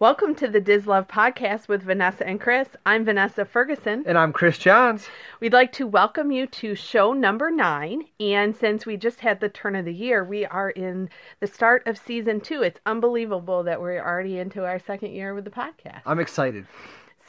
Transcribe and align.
Welcome 0.00 0.34
to 0.36 0.48
the 0.48 0.62
DisLove 0.62 1.10
podcast 1.10 1.68
with 1.68 1.82
Vanessa 1.82 2.26
and 2.26 2.40
Kris. 2.40 2.68
I'm 2.86 3.04
Vanessa 3.04 3.44
Ferguson. 3.44 4.02
And 4.06 4.16
I'm 4.16 4.32
Kris 4.32 4.56
Johns. 4.56 5.06
We'd 5.40 5.52
like 5.52 5.72
to 5.72 5.86
welcome 5.86 6.32
you 6.32 6.46
to 6.46 6.74
show 6.74 7.12
number 7.12 7.50
nine. 7.50 8.06
And 8.18 8.56
since 8.56 8.86
we 8.86 8.96
just 8.96 9.20
had 9.20 9.40
the 9.40 9.50
turn 9.50 9.76
of 9.76 9.84
the 9.84 9.92
year, 9.92 10.24
we 10.24 10.46
are 10.46 10.70
in 10.70 11.10
the 11.40 11.46
start 11.46 11.86
of 11.86 11.98
season 11.98 12.40
two. 12.40 12.62
It's 12.62 12.80
unbelievable 12.86 13.62
that 13.64 13.82
we're 13.82 14.02
already 14.02 14.38
into 14.38 14.64
our 14.64 14.78
second 14.78 15.12
year 15.12 15.34
with 15.34 15.44
the 15.44 15.50
podcast. 15.50 16.00
I'm 16.06 16.18
excited. 16.18 16.64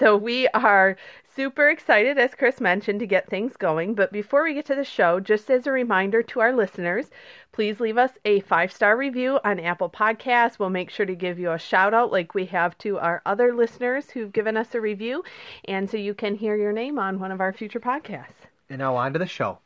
So 0.02 0.18
we 0.18 0.48
are 0.48 0.98
super 1.36 1.70
excited, 1.70 2.18
as 2.18 2.34
Kris 2.34 2.60
mentioned, 2.60 3.00
to 3.02 3.06
get 3.06 3.30
things 3.30 3.56
going. 3.56 3.94
But 3.94 4.12
before 4.12 4.44
we 4.44 4.56
get 4.56 4.66
to 4.66 4.74
the 4.74 4.84
show, 4.84 5.20
just 5.20 5.52
as 5.52 5.68
a 5.68 5.72
reminder 5.72 6.24
to 6.24 6.40
our 6.40 6.54
listeners, 6.54 7.12
please 7.52 7.80
leave 7.80 8.00
us 8.00 8.10
a 8.26 8.40
five 8.40 8.72
star 8.72 8.98
review 8.98 9.40
on 9.44 9.60
Apple 9.60 9.92
Podcasts. 9.92 10.58
We'll 10.58 10.72
make 10.72 10.90
sure 10.90 11.06
to 11.06 11.14
give 11.14 11.38
you 11.38 11.52
a 11.52 11.60
shout 11.60 11.94
out 11.94 12.12
like 12.12 12.34
we 12.34 12.46
have 12.46 12.76
to 12.80 12.98
our 12.98 13.22
other 13.28 13.54
listeners 13.54 14.10
who've 14.10 14.34
given 14.34 14.58
us 14.58 14.74
a 14.74 14.82
review. 14.82 15.24
And 15.66 15.88
so 15.88 15.98
you 15.98 16.16
can 16.16 16.34
hear 16.34 16.56
your 16.56 16.74
name 16.74 16.98
on 16.98 17.20
one 17.20 17.32
of 17.32 17.40
our 17.40 17.54
future 17.54 17.80
podcasts. 17.80 18.48
And 18.72 18.80
now 18.80 18.96
on 18.96 19.14
to 19.14 19.20
the 19.20 19.28
show. 19.28 19.60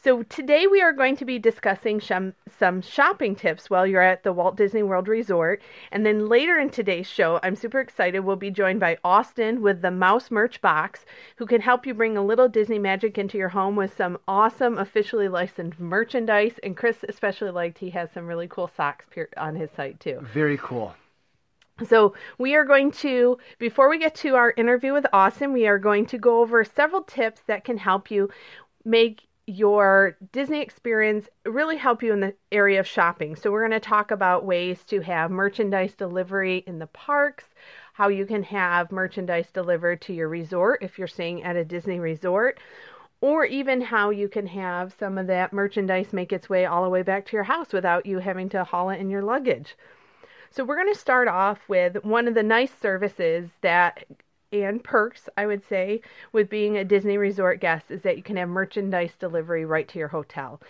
So, 0.00 0.22
today 0.22 0.68
we 0.68 0.80
are 0.80 0.92
going 0.92 1.16
to 1.16 1.24
be 1.24 1.40
discussing 1.40 2.00
some, 2.00 2.34
some 2.56 2.82
shopping 2.82 3.34
tips 3.34 3.68
while 3.68 3.84
you're 3.84 4.00
at 4.00 4.22
the 4.22 4.32
Walt 4.32 4.56
Disney 4.56 4.84
World 4.84 5.08
Resort. 5.08 5.60
And 5.90 6.06
then 6.06 6.28
later 6.28 6.56
in 6.56 6.70
today's 6.70 7.08
show, 7.08 7.40
I'm 7.42 7.56
super 7.56 7.80
excited, 7.80 8.20
we'll 8.20 8.36
be 8.36 8.52
joined 8.52 8.78
by 8.78 8.98
Austin 9.02 9.60
with 9.60 9.82
the 9.82 9.90
Mouse 9.90 10.30
Merch 10.30 10.60
Box, 10.60 11.04
who 11.34 11.46
can 11.46 11.60
help 11.60 11.84
you 11.84 11.94
bring 11.94 12.16
a 12.16 12.24
little 12.24 12.48
Disney 12.48 12.78
magic 12.78 13.18
into 13.18 13.38
your 13.38 13.48
home 13.48 13.74
with 13.74 13.96
some 13.96 14.18
awesome 14.28 14.78
officially 14.78 15.26
licensed 15.26 15.80
merchandise. 15.80 16.60
And 16.62 16.76
Kris 16.76 16.98
especially 17.08 17.50
liked 17.50 17.78
he 17.78 17.90
has 17.90 18.08
some 18.12 18.28
really 18.28 18.46
cool 18.46 18.70
socks 18.76 19.06
on 19.36 19.56
his 19.56 19.70
site 19.72 19.98
too. 19.98 20.20
Very 20.32 20.58
cool. 20.58 20.94
So, 21.88 22.14
we 22.38 22.54
are 22.54 22.64
going 22.64 22.92
to, 22.92 23.38
before 23.58 23.88
we 23.88 23.98
get 23.98 24.14
to 24.16 24.36
our 24.36 24.54
interview 24.56 24.92
with 24.92 25.06
Austin, 25.12 25.52
we 25.52 25.66
are 25.66 25.78
going 25.78 26.06
to 26.06 26.18
go 26.18 26.40
over 26.40 26.62
several 26.62 27.02
tips 27.02 27.40
that 27.48 27.64
can 27.64 27.78
help 27.78 28.12
you 28.12 28.30
make 28.84 29.27
your 29.48 30.16
Disney 30.30 30.60
experience 30.60 31.26
really 31.46 31.78
help 31.78 32.02
you 32.02 32.12
in 32.12 32.20
the 32.20 32.34
area 32.52 32.78
of 32.78 32.86
shopping. 32.86 33.34
So, 33.34 33.50
we're 33.50 33.66
going 33.66 33.80
to 33.80 33.88
talk 33.88 34.10
about 34.10 34.44
ways 34.44 34.84
to 34.84 35.00
have 35.00 35.30
merchandise 35.30 35.94
delivery 35.94 36.62
in 36.66 36.78
the 36.78 36.86
parks, 36.86 37.44
how 37.94 38.08
you 38.08 38.26
can 38.26 38.42
have 38.42 38.92
merchandise 38.92 39.50
delivered 39.50 40.02
to 40.02 40.12
your 40.12 40.28
resort 40.28 40.82
if 40.82 40.98
you're 40.98 41.08
staying 41.08 41.42
at 41.44 41.56
a 41.56 41.64
Disney 41.64 41.98
resort, 41.98 42.60
or 43.22 43.46
even 43.46 43.80
how 43.80 44.10
you 44.10 44.28
can 44.28 44.46
have 44.48 44.92
some 44.92 45.16
of 45.16 45.26
that 45.28 45.54
merchandise 45.54 46.12
make 46.12 46.32
its 46.32 46.50
way 46.50 46.66
all 46.66 46.84
the 46.84 46.90
way 46.90 47.02
back 47.02 47.24
to 47.26 47.36
your 47.36 47.44
house 47.44 47.72
without 47.72 48.04
you 48.04 48.18
having 48.18 48.50
to 48.50 48.64
haul 48.64 48.90
it 48.90 49.00
in 49.00 49.08
your 49.08 49.22
luggage. 49.22 49.76
So, 50.50 50.62
we're 50.62 50.76
going 50.76 50.92
to 50.92 51.00
start 51.00 51.26
off 51.26 51.60
with 51.68 52.04
one 52.04 52.28
of 52.28 52.34
the 52.34 52.42
nice 52.42 52.72
services 52.78 53.48
that 53.62 54.04
and 54.52 54.82
perks, 54.82 55.28
I 55.36 55.46
would 55.46 55.64
say, 55.64 56.00
with 56.32 56.48
being 56.48 56.76
a 56.76 56.84
Disney 56.84 57.18
resort 57.18 57.60
guest 57.60 57.90
is 57.90 58.02
that 58.02 58.16
you 58.16 58.22
can 58.22 58.36
have 58.36 58.48
merchandise 58.48 59.12
delivery 59.18 59.64
right 59.64 59.88
to 59.88 59.98
your 59.98 60.08
hotel. 60.08 60.60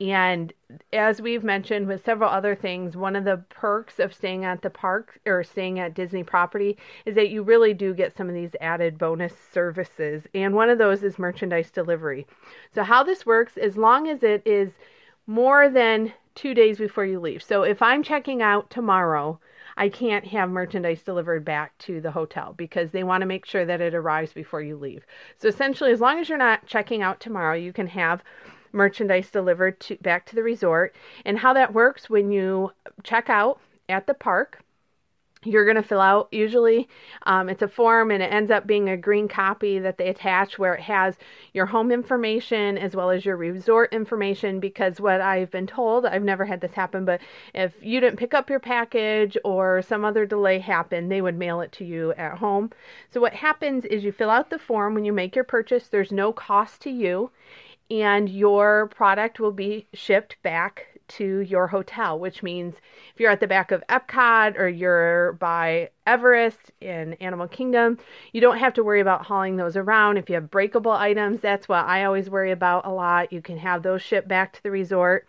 And 0.00 0.52
as 0.92 1.22
we've 1.22 1.44
mentioned 1.44 1.86
with 1.86 2.04
several 2.04 2.28
other 2.28 2.56
things, 2.56 2.96
one 2.96 3.14
of 3.14 3.24
the 3.24 3.44
perks 3.50 4.00
of 4.00 4.12
staying 4.12 4.44
at 4.44 4.62
the 4.62 4.70
park 4.70 5.20
or 5.26 5.44
staying 5.44 5.78
at 5.78 5.94
Disney 5.94 6.24
property 6.24 6.76
is 7.04 7.14
that 7.14 7.28
you 7.28 7.42
really 7.42 7.72
do 7.72 7.94
get 7.94 8.16
some 8.16 8.28
of 8.28 8.34
these 8.34 8.56
added 8.60 8.98
bonus 8.98 9.34
services. 9.52 10.24
And 10.34 10.54
one 10.54 10.70
of 10.70 10.78
those 10.78 11.04
is 11.04 11.18
merchandise 11.18 11.70
delivery. 11.70 12.26
So, 12.74 12.82
how 12.82 13.04
this 13.04 13.24
works, 13.24 13.56
as 13.56 13.76
long 13.76 14.08
as 14.08 14.24
it 14.24 14.42
is 14.44 14.72
more 15.26 15.68
than 15.68 16.12
two 16.34 16.52
days 16.52 16.78
before 16.78 17.04
you 17.04 17.20
leave. 17.20 17.42
So, 17.42 17.62
if 17.62 17.80
I'm 17.80 18.02
checking 18.02 18.42
out 18.42 18.70
tomorrow, 18.70 19.38
I 19.76 19.88
can't 19.88 20.26
have 20.26 20.50
merchandise 20.50 21.02
delivered 21.02 21.44
back 21.44 21.76
to 21.78 22.00
the 22.00 22.10
hotel 22.10 22.54
because 22.56 22.90
they 22.90 23.04
want 23.04 23.22
to 23.22 23.26
make 23.26 23.46
sure 23.46 23.64
that 23.64 23.80
it 23.80 23.94
arrives 23.94 24.32
before 24.32 24.62
you 24.62 24.76
leave. 24.76 25.04
So 25.38 25.48
essentially, 25.48 25.92
as 25.92 26.00
long 26.00 26.18
as 26.18 26.28
you're 26.28 26.38
not 26.38 26.66
checking 26.66 27.02
out 27.02 27.20
tomorrow, 27.20 27.54
you 27.54 27.72
can 27.72 27.86
have 27.88 28.22
merchandise 28.72 29.30
delivered 29.30 29.78
to 29.80 29.96
back 29.96 30.26
to 30.26 30.34
the 30.34 30.42
resort. 30.42 30.94
And 31.24 31.38
how 31.38 31.52
that 31.54 31.72
works 31.72 32.08
when 32.08 32.30
you 32.30 32.72
check 33.02 33.28
out 33.28 33.60
at 33.88 34.06
the 34.06 34.14
park, 34.14 34.61
you're 35.44 35.64
going 35.64 35.76
to 35.76 35.82
fill 35.82 36.00
out 36.00 36.28
usually 36.30 36.88
um, 37.24 37.48
it's 37.48 37.62
a 37.62 37.68
form 37.68 38.10
and 38.10 38.22
it 38.22 38.32
ends 38.32 38.50
up 38.50 38.66
being 38.66 38.88
a 38.88 38.96
green 38.96 39.28
copy 39.28 39.78
that 39.78 39.98
they 39.98 40.08
attach 40.08 40.58
where 40.58 40.74
it 40.74 40.80
has 40.80 41.16
your 41.52 41.66
home 41.66 41.90
information 41.90 42.78
as 42.78 42.94
well 42.96 43.10
as 43.10 43.24
your 43.24 43.36
resort 43.36 43.92
information 43.92 44.60
because 44.60 45.00
what 45.00 45.20
i've 45.20 45.50
been 45.50 45.66
told 45.66 46.06
i've 46.06 46.22
never 46.22 46.44
had 46.44 46.60
this 46.60 46.72
happen 46.72 47.04
but 47.04 47.20
if 47.54 47.74
you 47.80 48.00
didn't 48.00 48.18
pick 48.18 48.34
up 48.34 48.48
your 48.48 48.60
package 48.60 49.36
or 49.44 49.82
some 49.82 50.04
other 50.04 50.26
delay 50.26 50.58
happened 50.58 51.10
they 51.10 51.20
would 51.20 51.36
mail 51.36 51.60
it 51.60 51.72
to 51.72 51.84
you 51.84 52.12
at 52.12 52.38
home. 52.38 52.70
So 53.10 53.20
what 53.20 53.34
happens 53.34 53.84
is 53.84 54.04
you 54.04 54.12
fill 54.12 54.30
out 54.30 54.50
the 54.50 54.58
form 54.58 54.94
when 54.94 55.04
you 55.04 55.12
make 55.12 55.34
your 55.34 55.44
purchase 55.44 55.88
there's 55.88 56.12
no 56.12 56.32
cost 56.32 56.80
to 56.82 56.90
you 56.90 57.30
and 57.90 58.28
your 58.28 58.88
product 58.88 59.38
will 59.38 59.52
be 59.52 59.86
shipped 59.92 60.36
back 60.42 60.91
to 61.08 61.40
your 61.40 61.66
hotel, 61.66 62.18
which 62.18 62.42
means 62.42 62.74
if 63.14 63.20
you're 63.20 63.30
at 63.30 63.40
the 63.40 63.46
back 63.46 63.70
of 63.70 63.82
Epcot 63.88 64.58
or 64.58 64.68
you're 64.68 65.34
by 65.34 65.90
Everest 66.06 66.70
in 66.80 67.14
Animal 67.14 67.48
Kingdom, 67.48 67.98
you 68.32 68.40
don't 68.40 68.58
have 68.58 68.74
to 68.74 68.84
worry 68.84 69.00
about 69.00 69.26
hauling 69.26 69.56
those 69.56 69.76
around. 69.76 70.16
If 70.16 70.28
you 70.28 70.34
have 70.34 70.50
breakable 70.50 70.92
items, 70.92 71.40
that's 71.40 71.68
what 71.68 71.84
I 71.84 72.04
always 72.04 72.30
worry 72.30 72.52
about 72.52 72.86
a 72.86 72.90
lot. 72.90 73.32
You 73.32 73.42
can 73.42 73.58
have 73.58 73.82
those 73.82 74.02
shipped 74.02 74.28
back 74.28 74.52
to 74.54 74.62
the 74.62 74.70
resort. 74.70 75.26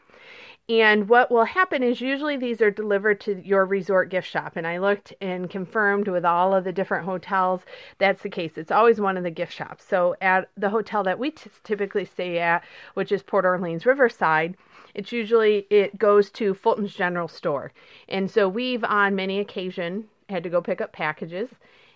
And 0.69 1.09
what 1.09 1.29
will 1.29 1.43
happen 1.43 1.83
is 1.83 1.99
usually 1.99 2.37
these 2.37 2.61
are 2.61 2.71
delivered 2.71 3.19
to 3.21 3.45
your 3.45 3.65
resort 3.65 4.09
gift 4.09 4.29
shop. 4.29 4.53
And 4.55 4.65
I 4.65 4.77
looked 4.77 5.13
and 5.19 5.49
confirmed 5.49 6.07
with 6.07 6.23
all 6.23 6.55
of 6.55 6.63
the 6.63 6.71
different 6.71 7.05
hotels 7.05 7.65
that's 7.97 8.23
the 8.23 8.29
case. 8.29 8.53
It's 8.55 8.71
always 8.71 9.01
one 9.01 9.17
of 9.17 9.23
the 9.23 9.29
gift 9.29 9.51
shops. 9.51 9.83
So 9.85 10.15
at 10.21 10.49
the 10.55 10.69
hotel 10.69 11.03
that 11.03 11.19
we 11.19 11.31
t- 11.31 11.49
typically 11.65 12.05
stay 12.05 12.39
at, 12.39 12.63
which 12.93 13.11
is 13.11 13.23
Port 13.23 13.43
Orleans 13.43 13.85
Riverside, 13.85 14.55
it's 14.93 15.11
usually 15.11 15.65
it 15.69 15.97
goes 15.97 16.29
to 16.31 16.53
Fulton's 16.53 16.93
General 16.93 17.27
Store. 17.27 17.71
And 18.07 18.29
so 18.29 18.47
we've 18.47 18.83
on 18.83 19.15
many 19.15 19.39
occasion 19.39 20.05
had 20.29 20.43
to 20.43 20.49
go 20.49 20.61
pick 20.61 20.81
up 20.81 20.93
packages 20.93 21.49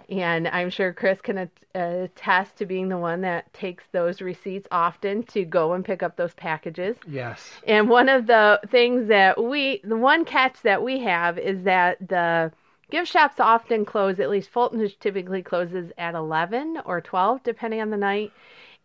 and 0.09 0.47
I'm 0.47 0.69
sure 0.69 0.93
Kris 0.93 1.19
can 1.19 1.49
attest 1.75 2.57
to 2.57 2.65
being 2.65 2.87
the 2.87 2.97
one 2.97 3.21
that 3.21 3.51
takes 3.53 3.83
those 3.91 4.21
receipts 4.21 4.67
often 4.71 5.23
to 5.23 5.43
go 5.43 5.73
and 5.73 5.83
pick 5.83 6.01
up 6.01 6.15
those 6.15 6.33
packages. 6.35 6.95
Yes. 7.07 7.51
And 7.67 7.89
one 7.89 8.07
of 8.07 8.25
the 8.25 8.59
things 8.69 9.09
that 9.09 9.41
we, 9.41 9.81
the 9.83 9.97
one 9.97 10.23
catch 10.23 10.61
that 10.61 10.81
we 10.81 10.99
have 11.01 11.37
is 11.37 11.63
that 11.63 12.07
the 12.07 12.53
gift 12.89 13.11
shops 13.11 13.39
often 13.39 13.83
close, 13.83 14.19
at 14.19 14.29
least 14.29 14.49
Fulton 14.49 14.89
typically 15.01 15.43
closes 15.43 15.91
at 15.97 16.15
11 16.15 16.81
or 16.85 17.01
12, 17.01 17.43
depending 17.43 17.81
on 17.81 17.89
the 17.89 17.97
night. 17.97 18.31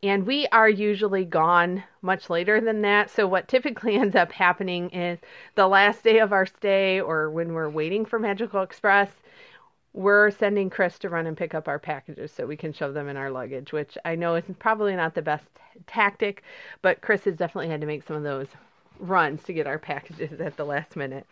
And 0.02 0.26
we 0.26 0.48
are 0.48 0.68
usually 0.68 1.24
gone 1.24 1.84
much 2.00 2.28
later 2.28 2.60
than 2.60 2.82
that. 2.82 3.08
So, 3.10 3.26
what 3.26 3.46
typically 3.46 3.94
ends 3.96 4.16
up 4.16 4.32
happening 4.32 4.90
is 4.90 5.18
the 5.54 5.68
last 5.68 6.02
day 6.02 6.18
of 6.18 6.32
our 6.32 6.46
stay 6.46 7.00
or 7.00 7.30
when 7.30 7.52
we're 7.52 7.70
waiting 7.70 8.04
for 8.04 8.18
Magical 8.18 8.62
Express, 8.62 9.10
we're 9.92 10.30
sending 10.30 10.70
Kris 10.70 10.98
to 11.00 11.08
run 11.08 11.26
and 11.26 11.36
pick 11.36 11.54
up 11.54 11.68
our 11.68 11.78
packages 11.78 12.32
so 12.32 12.46
we 12.46 12.56
can 12.56 12.72
shove 12.72 12.94
them 12.94 13.08
in 13.08 13.16
our 13.16 13.30
luggage, 13.30 13.72
which 13.72 13.98
I 14.04 14.14
know 14.14 14.34
is 14.34 14.44
probably 14.58 14.96
not 14.96 15.14
the 15.14 15.22
best 15.22 15.44
tactic, 15.86 16.42
but 16.80 17.00
Kris 17.02 17.24
has 17.24 17.36
definitely 17.36 17.68
had 17.70 17.82
to 17.82 17.86
make 17.86 18.02
some 18.02 18.16
of 18.16 18.22
those 18.22 18.48
runs 18.98 19.42
to 19.44 19.52
get 19.52 19.66
our 19.66 19.78
packages 19.78 20.40
at 20.40 20.56
the 20.56 20.64
last 20.64 20.96
minute. 20.96 21.26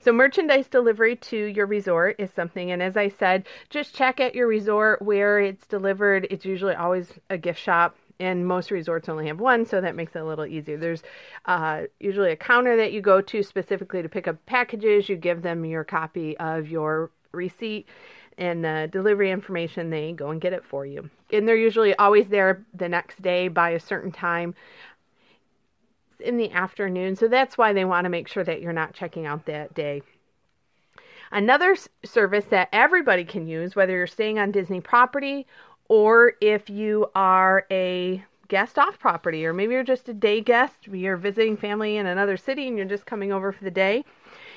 So, 0.00 0.12
merchandise 0.12 0.66
delivery 0.66 1.14
to 1.16 1.36
your 1.36 1.66
resort 1.66 2.16
is 2.18 2.32
something, 2.32 2.72
and 2.72 2.82
as 2.82 2.96
I 2.96 3.08
said, 3.08 3.46
just 3.70 3.94
check 3.94 4.18
at 4.18 4.34
your 4.34 4.48
resort 4.48 5.00
where 5.00 5.38
it's 5.38 5.66
delivered. 5.66 6.26
It's 6.28 6.44
usually 6.44 6.74
always 6.74 7.12
a 7.30 7.38
gift 7.38 7.60
shop 7.60 7.96
and 8.18 8.46
most 8.46 8.70
resorts 8.70 9.08
only 9.08 9.26
have 9.26 9.40
one, 9.40 9.66
so 9.66 9.80
that 9.80 9.94
makes 9.94 10.14
it 10.14 10.20
a 10.20 10.24
little 10.24 10.46
easier. 10.46 10.76
There's 10.76 11.02
uh, 11.46 11.82
usually 12.00 12.30
a 12.30 12.36
counter 12.36 12.76
that 12.76 12.92
you 12.92 13.00
go 13.00 13.20
to 13.20 13.42
specifically 13.42 14.02
to 14.02 14.08
pick 14.08 14.28
up 14.28 14.44
packages. 14.46 15.08
You 15.08 15.16
give 15.16 15.42
them 15.42 15.64
your 15.64 15.84
copy 15.84 16.36
of 16.38 16.68
your 16.68 17.10
receipt 17.32 17.86
and 18.38 18.64
the 18.64 18.88
delivery 18.90 19.30
information. 19.30 19.90
They 19.90 20.12
go 20.12 20.30
and 20.30 20.40
get 20.40 20.52
it 20.52 20.64
for 20.64 20.86
you, 20.86 21.10
and 21.32 21.46
they're 21.46 21.56
usually 21.56 21.94
always 21.96 22.28
there 22.28 22.64
the 22.74 22.88
next 22.88 23.20
day 23.20 23.48
by 23.48 23.70
a 23.70 23.80
certain 23.80 24.12
time 24.12 24.54
in 26.22 26.36
the 26.36 26.50
afternoon. 26.52 27.16
So 27.16 27.28
that's 27.28 27.58
why 27.58 27.72
they 27.72 27.84
want 27.84 28.04
to 28.04 28.10
make 28.10 28.28
sure 28.28 28.44
that 28.44 28.62
you're 28.62 28.72
not 28.72 28.94
checking 28.94 29.26
out 29.26 29.46
that 29.46 29.74
day. 29.74 30.02
Another 31.30 31.76
service 32.04 32.44
that 32.50 32.68
everybody 32.72 33.24
can 33.24 33.46
use, 33.46 33.74
whether 33.74 33.92
you're 33.92 34.06
staying 34.06 34.38
on 34.38 34.50
Disney 34.50 34.80
property 34.80 35.46
or 35.88 36.34
if 36.40 36.70
you 36.70 37.10
are 37.14 37.66
a 37.70 38.24
guest 38.48 38.78
off 38.78 38.98
property, 38.98 39.46
or 39.46 39.52
maybe 39.52 39.72
you're 39.72 39.82
just 39.82 40.08
a 40.08 40.14
day 40.14 40.40
guest, 40.40 40.86
you're 40.86 41.16
visiting 41.16 41.56
family 41.56 41.96
in 41.96 42.06
another 42.06 42.36
city 42.36 42.68
and 42.68 42.76
you're 42.76 42.86
just 42.86 43.06
coming 43.06 43.32
over 43.32 43.50
for 43.50 43.64
the 43.64 43.70
day, 43.70 44.04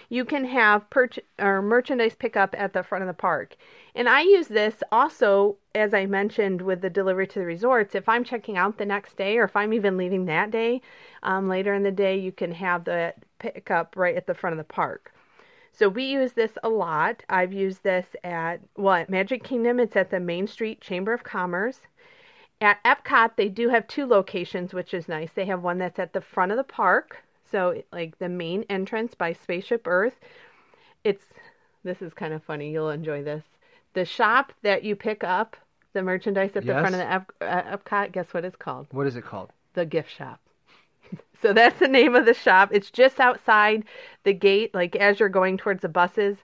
you 0.10 0.26
can 0.26 0.46
have 0.46 0.90
purch- 0.90 1.20
or 1.40 1.62
merchandise 1.62 2.16
pickup 2.16 2.56
at 2.58 2.74
the 2.74 2.84
front 2.84 3.04
of 3.04 3.08
the 3.08 3.14
park. 3.14 3.56
And 3.96 4.08
I 4.10 4.22
use 4.22 4.48
this 4.48 4.84
also, 4.92 5.58
as 5.74 5.94
I 5.94 6.06
mentioned, 6.06 6.62
with 6.62 6.82
the 6.82 6.90
delivery 6.90 7.28
to 7.28 7.40
the 7.40 7.46
resorts. 7.46 7.96
If 7.96 8.08
I'm 8.08 8.24
checking 8.24 8.58
out 8.58 8.78
the 8.78 8.86
next 8.86 9.18
day, 9.18 9.38
or 9.38 9.44
if 9.44 9.56
I'm 9.56 9.74
even 9.74 9.98
leaving 9.98 10.26
that 10.26 10.52
day, 10.52 10.82
um, 11.24 11.48
later 11.48 11.74
in 11.74 11.84
the 11.84 11.92
day, 11.92 12.18
you 12.18 12.32
can 12.32 12.52
have 12.52 12.84
the 12.84 13.14
pickup 13.40 13.96
right 13.96 14.16
at 14.16 14.28
the 14.28 14.36
front 14.36 14.54
of 14.54 14.58
the 14.58 14.74
park. 14.74 15.12
So 15.72 15.90
we 15.90 16.06
use 16.06 16.32
this 16.32 16.58
a 16.64 16.70
lot. 16.70 17.24
I've 17.28 17.52
used 17.52 17.84
this 17.84 18.16
at 18.24 18.62
well 18.78 18.96
at 18.96 19.10
Magic 19.10 19.44
Kingdom. 19.44 19.80
It's 19.80 19.98
at 19.98 20.10
the 20.10 20.22
Main 20.22 20.48
Street 20.48 20.80
Chamber 20.80 21.12
of 21.14 21.24
Commerce. 21.24 21.82
At 22.62 22.82
Epcot, 22.86 23.36
they 23.36 23.50
do 23.50 23.68
have 23.68 23.86
two 23.86 24.06
locations, 24.06 24.74
which 24.74 24.94
is 24.94 25.10
nice. 25.10 25.32
They 25.34 25.46
have 25.46 25.62
one 25.62 25.78
that's 25.78 26.00
at 26.00 26.14
the 26.14 26.22
front 26.22 26.54
of 26.54 26.58
the 26.58 26.64
park, 26.64 27.25
so 27.52 27.82
like 27.92 28.18
the 28.20 28.30
main 28.30 28.66
entrance 28.70 29.16
by 29.16 29.34
Spaceship 29.34 29.88
Earth. 29.88 30.16
It's 31.04 31.24
this 31.84 32.02
is 32.02 32.14
kind 32.14 32.34
of 32.34 32.44
funny. 32.44 32.72
You'll 32.72 32.90
enjoy 32.90 33.24
this. 33.24 33.44
The 33.94 34.06
shop 34.06 34.52
that 34.64 34.84
you 34.84 34.96
pick 34.96 35.24
up 35.24 35.56
the 35.94 36.02
merchandise 36.02 36.52
at 36.56 36.66
the 36.66 36.74
front 36.74 36.96
of 36.96 37.00
the 37.00 37.12
Ep- 37.12 37.32
uh, 37.42 37.78
Epcot. 37.78 38.12
Guess 38.12 38.34
what 38.34 38.44
it's 38.44 38.56
called? 38.56 38.88
What 38.92 39.08
is 39.08 39.16
it 39.16 39.24
called? 39.24 39.52
the 39.76 39.86
gift 39.86 40.10
shop. 40.10 40.40
so 41.42 41.54
that's 41.54 41.80
the 41.80 41.88
name 41.88 42.16
of 42.16 42.26
the 42.26 42.34
shop. 42.34 42.70
It's 42.72 42.90
just 42.90 43.20
outside 43.20 43.84
the 44.24 44.34
gate, 44.34 44.74
like 44.74 44.96
as 44.96 45.20
you're 45.20 45.30
going 45.30 45.58
towards 45.58 45.82
the 45.82 45.90
buses. 45.90 46.38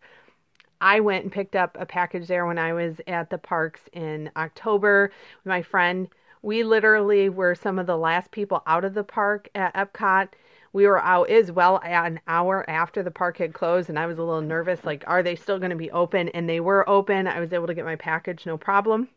I 0.80 1.00
went 1.00 1.24
and 1.24 1.31
picked 1.31 1.56
up 1.56 1.77
a 1.80 1.86
package 1.86 2.27
there 2.27 2.45
when 2.45 2.57
I 2.57 2.74
was 2.74 3.00
at 3.07 3.30
the 3.30 3.38
parks 3.38 3.81
in 3.94 4.31
October 4.36 5.12
with 5.44 5.50
my 5.50 5.62
friend. 5.62 6.07
We 6.42 6.63
literally 6.63 7.30
were 7.30 7.54
some 7.54 7.77
of 7.77 7.86
the 7.86 7.97
last 7.97 8.31
people 8.31 8.63
out 8.65 8.83
of 8.83 8.95
the 8.95 9.04
park 9.04 9.47
at 9.54 9.74
Epcot. 9.75 10.30
We 10.73 10.88
were 10.88 11.01
out 11.01 11.29
as 11.29 11.51
well 11.51 11.81
an 11.83 12.21
hour 12.27 12.68
after 12.69 13.03
the 13.03 13.12
park 13.12 13.38
had 13.38 13.53
closed, 13.53 13.89
and 13.89 14.00
I 14.00 14.06
was 14.06 14.18
a 14.18 14.23
little 14.23 14.41
nervous 14.41 14.83
like, 14.83 15.03
are 15.06 15.21
they 15.21 15.35
still 15.35 15.59
going 15.59 15.71
to 15.71 15.75
be 15.75 15.91
open? 15.91 16.29
And 16.29 16.47
they 16.47 16.59
were 16.59 16.88
open. 16.89 17.27
I 17.27 17.39
was 17.39 17.51
able 17.51 17.68
to 17.68 17.73
get 17.73 17.85
my 17.85 17.97
package, 17.97 18.45
no 18.45 18.57
problem. 18.57 19.09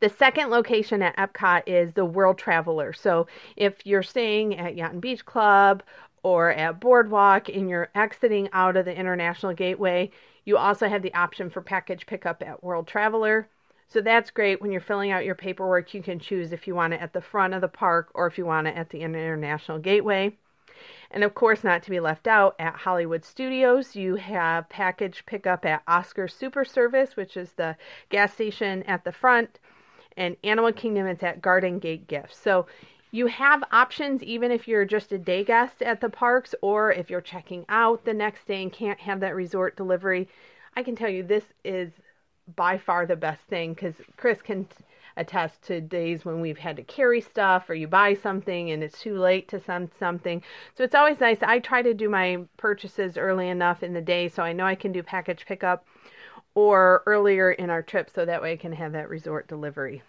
The 0.00 0.08
second 0.08 0.50
location 0.50 1.02
at 1.02 1.16
Epcot 1.16 1.62
is 1.66 1.92
the 1.92 2.04
World 2.04 2.38
Traveler. 2.38 2.92
So 2.92 3.26
if 3.56 3.74
you're 3.84 4.02
staying 4.02 4.58
at 4.58 4.76
Yacht 4.76 5.00
Beach 5.00 5.24
Club 5.24 5.82
or 6.22 6.50
at 6.50 6.80
Boardwalk 6.80 7.48
and 7.48 7.68
you're 7.68 7.88
exiting 7.94 8.48
out 8.52 8.76
of 8.76 8.84
the 8.84 8.94
International 8.94 9.52
Gateway, 9.54 10.10
you 10.44 10.56
also 10.56 10.88
have 10.88 11.02
the 11.02 11.14
option 11.14 11.50
for 11.50 11.60
package 11.60 12.06
pickup 12.06 12.42
at 12.42 12.62
World 12.62 12.86
Traveler. 12.86 13.48
So 13.88 14.02
that's 14.02 14.30
great 14.30 14.60
when 14.60 14.70
you're 14.70 14.80
filling 14.82 15.10
out 15.10 15.24
your 15.24 15.34
paperwork. 15.34 15.94
You 15.94 16.02
can 16.02 16.18
choose 16.18 16.52
if 16.52 16.66
you 16.66 16.74
want 16.74 16.92
it 16.92 17.00
at 17.00 17.14
the 17.14 17.22
front 17.22 17.54
of 17.54 17.62
the 17.62 17.68
park 17.68 18.10
or 18.14 18.26
if 18.26 18.36
you 18.36 18.44
want 18.44 18.66
it 18.66 18.76
at 18.76 18.90
the 18.90 19.00
International 19.00 19.78
Gateway. 19.78 20.36
And 21.10 21.24
of 21.24 21.34
course, 21.34 21.64
not 21.64 21.82
to 21.84 21.90
be 21.90 21.98
left 21.98 22.26
out, 22.26 22.54
at 22.58 22.74
Hollywood 22.74 23.24
Studios, 23.24 23.96
you 23.96 24.16
have 24.16 24.68
package 24.68 25.24
pickup 25.24 25.64
at 25.64 25.82
Oscar 25.88 26.28
Super 26.28 26.66
Service, 26.66 27.16
which 27.16 27.36
is 27.36 27.52
the 27.52 27.76
gas 28.10 28.34
station 28.34 28.82
at 28.82 29.04
the 29.04 29.12
front, 29.12 29.58
and 30.18 30.36
Animal 30.44 30.72
Kingdom, 30.72 31.06
it's 31.06 31.22
at 31.22 31.40
Garden 31.40 31.78
Gate 31.78 32.06
Gifts. 32.08 32.36
So 32.36 32.66
you 33.10 33.26
have 33.26 33.64
options 33.72 34.22
even 34.22 34.50
if 34.50 34.68
you're 34.68 34.84
just 34.84 35.12
a 35.12 35.18
day 35.18 35.44
guest 35.44 35.80
at 35.80 36.02
the 36.02 36.10
parks 36.10 36.54
or 36.60 36.92
if 36.92 37.08
you're 37.08 37.22
checking 37.22 37.64
out 37.70 38.04
the 38.04 38.12
next 38.12 38.46
day 38.46 38.62
and 38.62 38.72
can't 38.72 39.00
have 39.00 39.20
that 39.20 39.34
resort 39.34 39.76
delivery. 39.76 40.28
I 40.76 40.82
can 40.82 40.94
tell 40.94 41.08
you 41.08 41.22
this 41.22 41.54
is 41.64 41.92
by 42.56 42.78
far 42.78 43.06
the 43.06 43.16
best 43.16 43.42
thing 43.42 43.74
because 43.74 43.94
Kris 44.16 44.40
can 44.42 44.66
attest 45.16 45.62
to 45.62 45.80
days 45.80 46.24
when 46.24 46.40
we've 46.40 46.58
had 46.58 46.76
to 46.76 46.82
carry 46.82 47.20
stuff 47.20 47.68
or 47.68 47.74
you 47.74 47.88
buy 47.88 48.14
something 48.14 48.70
and 48.70 48.82
it's 48.82 49.00
too 49.00 49.18
late 49.18 49.48
to 49.48 49.60
send 49.60 49.90
something. 49.98 50.42
So 50.76 50.84
it's 50.84 50.94
always 50.94 51.20
nice. 51.20 51.38
I 51.42 51.58
try 51.58 51.82
to 51.82 51.92
do 51.92 52.08
my 52.08 52.44
purchases 52.56 53.18
early 53.18 53.48
enough 53.48 53.82
in 53.82 53.92
the 53.92 54.00
day 54.00 54.28
so 54.28 54.42
I 54.42 54.52
know 54.52 54.64
I 54.64 54.76
can 54.76 54.92
do 54.92 55.02
package 55.02 55.44
pickup 55.44 55.84
or 56.54 57.02
earlier 57.06 57.52
in 57.52 57.68
our 57.68 57.82
trip 57.82 58.10
so 58.10 58.24
that 58.24 58.42
way 58.42 58.52
I 58.52 58.56
can 58.56 58.72
have 58.72 58.92
that 58.92 59.08
resort 59.08 59.48
delivery. 59.48 60.02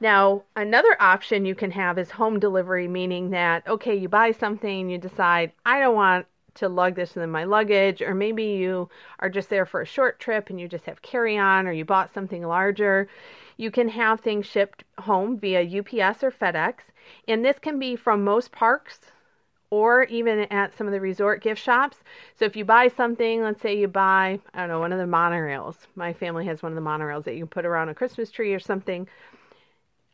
Now, 0.00 0.42
another 0.56 0.96
option 0.98 1.44
you 1.44 1.54
can 1.54 1.70
have 1.70 1.96
is 1.96 2.10
home 2.10 2.40
delivery, 2.40 2.88
meaning 2.88 3.30
that, 3.30 3.64
okay, 3.68 3.94
you 3.94 4.08
buy 4.08 4.32
something, 4.32 4.90
you 4.90 4.98
decide, 4.98 5.52
I 5.64 5.78
don't 5.78 5.94
want 5.94 6.26
to 6.54 6.68
lug 6.68 6.94
this 6.94 7.16
in 7.16 7.30
my 7.30 7.44
luggage, 7.44 8.02
or 8.02 8.14
maybe 8.14 8.44
you 8.44 8.88
are 9.18 9.30
just 9.30 9.50
there 9.50 9.66
for 9.66 9.80
a 9.80 9.86
short 9.86 10.20
trip 10.20 10.50
and 10.50 10.60
you 10.60 10.68
just 10.68 10.84
have 10.84 11.02
carry 11.02 11.38
on, 11.38 11.66
or 11.66 11.72
you 11.72 11.84
bought 11.84 12.12
something 12.12 12.42
larger. 12.42 13.08
You 13.56 13.70
can 13.70 13.88
have 13.88 14.20
things 14.20 14.46
shipped 14.46 14.84
home 14.98 15.38
via 15.38 15.62
UPS 15.62 16.22
or 16.22 16.30
FedEx, 16.30 16.74
and 17.28 17.44
this 17.44 17.58
can 17.58 17.78
be 17.78 17.96
from 17.96 18.24
most 18.24 18.52
parks 18.52 19.00
or 19.72 20.04
even 20.04 20.40
at 20.50 20.76
some 20.76 20.86
of 20.86 20.92
the 20.92 21.00
resort 21.00 21.42
gift 21.42 21.62
shops. 21.62 22.04
So 22.38 22.44
if 22.44 22.56
you 22.56 22.64
buy 22.66 22.88
something, 22.88 23.42
let's 23.42 23.62
say 23.62 23.74
you 23.74 23.88
buy, 23.88 24.38
I 24.52 24.60
don't 24.60 24.68
know, 24.68 24.80
one 24.80 24.92
of 24.92 24.98
the 24.98 25.06
monorails. 25.06 25.76
My 25.94 26.12
family 26.12 26.44
has 26.44 26.62
one 26.62 26.72
of 26.72 26.76
the 26.76 26.82
monorails 26.82 27.24
that 27.24 27.32
you 27.32 27.40
can 27.40 27.48
put 27.48 27.64
around 27.64 27.88
a 27.88 27.94
Christmas 27.94 28.30
tree 28.30 28.52
or 28.52 28.60
something. 28.60 29.08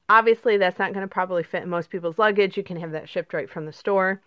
Obviously, 0.09 0.59
that's 0.59 0.79
not 0.79 0.93
going 0.93 1.03
to 1.03 1.13
probably 1.13 1.43
fit 1.43 1.65
in 1.65 1.69
most 1.69 1.91
people's 1.91 2.21
luggage. 2.21 2.57
You 2.57 2.63
can 2.63 2.79
have 2.79 2.93
that 2.93 3.09
shipped 3.09 3.35
right 3.35 3.51
from 3.51 3.67
the 3.67 3.73
store. 3.73 4.23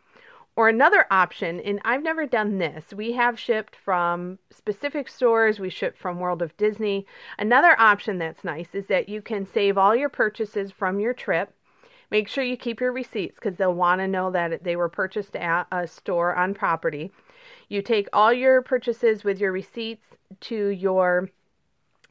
Or 0.55 0.67
another 0.67 1.05
option, 1.09 1.61
and 1.61 1.79
I've 1.85 2.03
never 2.03 2.25
done 2.25 2.57
this, 2.57 2.93
we 2.93 3.13
have 3.13 3.39
shipped 3.39 3.75
from 3.75 4.37
specific 4.49 5.07
stores, 5.07 5.59
we 5.59 5.69
ship 5.69 5.97
from 5.97 6.19
World 6.19 6.41
of 6.41 6.55
Disney. 6.57 7.07
Another 7.39 7.79
option 7.79 8.17
that's 8.17 8.43
nice 8.43 8.75
is 8.75 8.87
that 8.87 9.07
you 9.07 9.21
can 9.21 9.45
save 9.45 9.77
all 9.77 9.95
your 9.95 10.09
purchases 10.09 10.71
from 10.71 10.99
your 10.99 11.13
trip. 11.13 11.53
Make 12.11 12.27
sure 12.27 12.43
you 12.43 12.57
keep 12.57 12.81
your 12.81 12.91
receipts 12.91 13.35
because 13.35 13.55
they'll 13.55 13.73
want 13.73 14.01
to 14.01 14.07
know 14.07 14.29
that 14.31 14.65
they 14.65 14.75
were 14.75 14.89
purchased 14.89 15.37
at 15.37 15.67
a 15.71 15.87
store 15.87 16.35
on 16.35 16.53
property. 16.53 17.11
You 17.69 17.81
take 17.81 18.09
all 18.11 18.33
your 18.33 18.61
purchases 18.61 19.23
with 19.23 19.39
your 19.39 19.53
receipts 19.53 20.05
to 20.41 20.67
your 20.67 21.29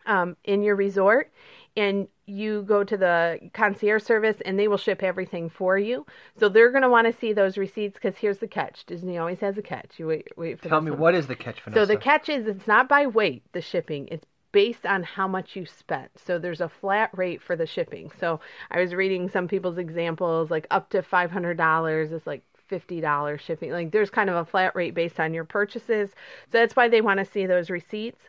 um, 0.07 0.37
in 0.45 0.63
your 0.63 0.77
resort 0.77 1.31
and 1.77 2.09
you 2.31 2.62
go 2.62 2.85
to 2.85 2.97
the 2.97 3.38
concierge 3.53 4.03
service 4.03 4.37
and 4.44 4.59
they 4.59 4.69
will 4.69 4.77
ship 4.77 5.03
everything 5.03 5.50
for 5.50 5.77
you. 5.79 6.06
So 6.38 6.49
they're 6.49 6.71
going 6.71 6.82
to 6.82 6.88
want 6.88 7.06
to 7.06 7.19
see 7.19 7.32
those 7.32 7.59
receipts 7.59 7.94
because 7.94 8.17
here's 8.17 8.38
the 8.38 8.49
catch. 8.49 8.85
Disney 8.87 9.19
always 9.19 9.41
has 9.41 9.59
a 9.59 9.62
catch. 9.62 9.99
You 9.99 10.06
wait, 10.06 10.29
wait 10.37 10.61
for 10.61 10.69
Tell 10.69 10.81
me 10.81 10.91
one. 10.91 11.00
what 11.00 11.15
is 11.15 11.27
the 11.27 11.37
catch, 11.37 11.61
Vanessa? 11.62 11.81
So 11.81 11.87
the 11.87 11.99
catch 11.99 12.29
is 12.29 12.47
it's 12.47 12.67
not 12.67 12.88
by 12.88 13.06
weight, 13.06 13.43
the 13.53 13.61
shipping. 13.61 14.09
It's 14.09 14.25
based 14.53 14.85
on 14.87 15.03
how 15.03 15.29
much 15.29 15.55
you 15.55 15.67
spent. 15.67 16.11
So 16.19 16.38
there's 16.38 16.61
a 16.61 16.69
flat 16.69 17.11
rate 17.17 17.43
for 17.43 17.56
the 17.56 17.67
shipping. 17.67 18.11
So 18.19 18.41
I 18.71 18.81
was 18.81 18.94
reading 18.94 19.29
some 19.29 19.49
people's 19.49 19.79
examples 19.79 20.50
like 20.50 20.67
up 20.71 20.91
to 20.91 21.03
$500 21.03 22.12
is 22.12 22.26
like 22.26 22.43
$50 22.71 23.41
shipping. 23.41 23.71
Like 23.73 23.93
there's 23.93 24.11
kind 24.11 24.31
of 24.31 24.37
a 24.37 24.44
flat 24.44 24.75
rate 24.75 24.94
based 24.94 25.21
on 25.21 25.35
your 25.35 25.44
purchases. 25.44 26.11
So 26.11 26.59
that's 26.59 26.76
why 26.76 26.88
they 26.88 27.00
want 27.00 27.19
to 27.19 27.25
see 27.25 27.47
those 27.47 27.71
receipts. 27.71 28.23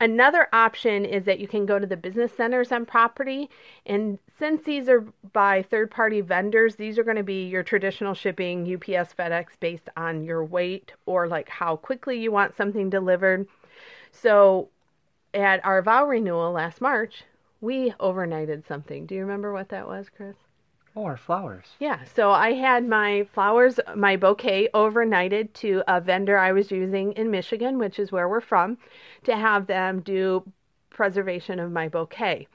Another 0.00 0.48
option 0.52 1.04
is 1.04 1.24
that 1.24 1.38
you 1.38 1.46
can 1.46 1.66
go 1.66 1.78
to 1.78 1.86
the 1.86 1.96
business 1.96 2.32
centers 2.36 2.72
on 2.72 2.84
property. 2.84 3.48
And 3.86 4.18
since 4.38 4.64
these 4.64 4.88
are 4.88 5.04
by 5.32 5.62
third 5.62 5.90
party 5.90 6.20
vendors, 6.20 6.74
these 6.74 6.98
are 6.98 7.04
going 7.04 7.16
to 7.16 7.22
be 7.22 7.46
your 7.46 7.62
traditional 7.62 8.12
shipping, 8.12 8.62
UPS, 8.62 9.14
FedEx, 9.14 9.58
based 9.60 9.88
on 9.96 10.24
your 10.24 10.44
weight 10.44 10.92
or 11.06 11.28
like 11.28 11.48
how 11.48 11.76
quickly 11.76 12.18
you 12.18 12.32
want 12.32 12.56
something 12.56 12.90
delivered. 12.90 13.46
So 14.10 14.68
at 15.32 15.64
our 15.64 15.80
vow 15.80 16.06
renewal 16.06 16.52
last 16.52 16.80
March, 16.80 17.24
we 17.60 17.90
overnighted 18.00 18.66
something. 18.66 19.06
Do 19.06 19.14
you 19.14 19.22
remember 19.22 19.52
what 19.52 19.68
that 19.70 19.86
was, 19.86 20.10
Kris? 20.14 20.36
Oh, 20.96 21.04
our 21.04 21.16
flowers. 21.16 21.66
Yeah, 21.78 22.00
so 22.14 22.30
I 22.30 22.52
had 22.52 22.88
my 22.88 23.26
flowers, 23.32 23.80
my 23.94 24.16
bouquet 24.16 24.68
overnighted 24.74 25.52
to 25.54 25.82
a 25.88 26.00
vendor 26.00 26.38
I 26.38 26.52
was 26.52 26.70
using 26.70 27.12
in 27.12 27.30
Michigan, 27.30 27.78
which 27.78 27.98
is 27.98 28.12
where 28.12 28.28
we're 28.28 28.40
from, 28.40 28.78
to 29.24 29.36
have 29.36 29.66
them 29.66 30.00
do 30.00 30.44
preservation 30.90 31.58
of 31.58 31.72
my 31.72 31.88
bouquet. 31.88 32.46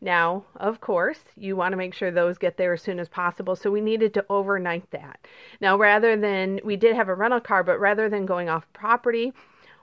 Now, 0.00 0.44
of 0.56 0.80
course, 0.80 1.20
you 1.36 1.54
want 1.54 1.72
to 1.72 1.76
make 1.76 1.94
sure 1.94 2.10
those 2.10 2.36
get 2.36 2.56
there 2.56 2.72
as 2.72 2.82
soon 2.82 2.98
as 2.98 3.08
possible, 3.08 3.54
so 3.54 3.70
we 3.70 3.80
needed 3.80 4.12
to 4.14 4.26
overnight 4.28 4.90
that. 4.90 5.26
Now, 5.60 5.78
rather 5.78 6.16
than, 6.16 6.58
we 6.64 6.74
did 6.74 6.96
have 6.96 7.08
a 7.08 7.14
rental 7.14 7.40
car, 7.40 7.62
but 7.62 7.78
rather 7.78 8.08
than 8.08 8.26
going 8.26 8.48
off 8.48 8.66
property, 8.72 9.32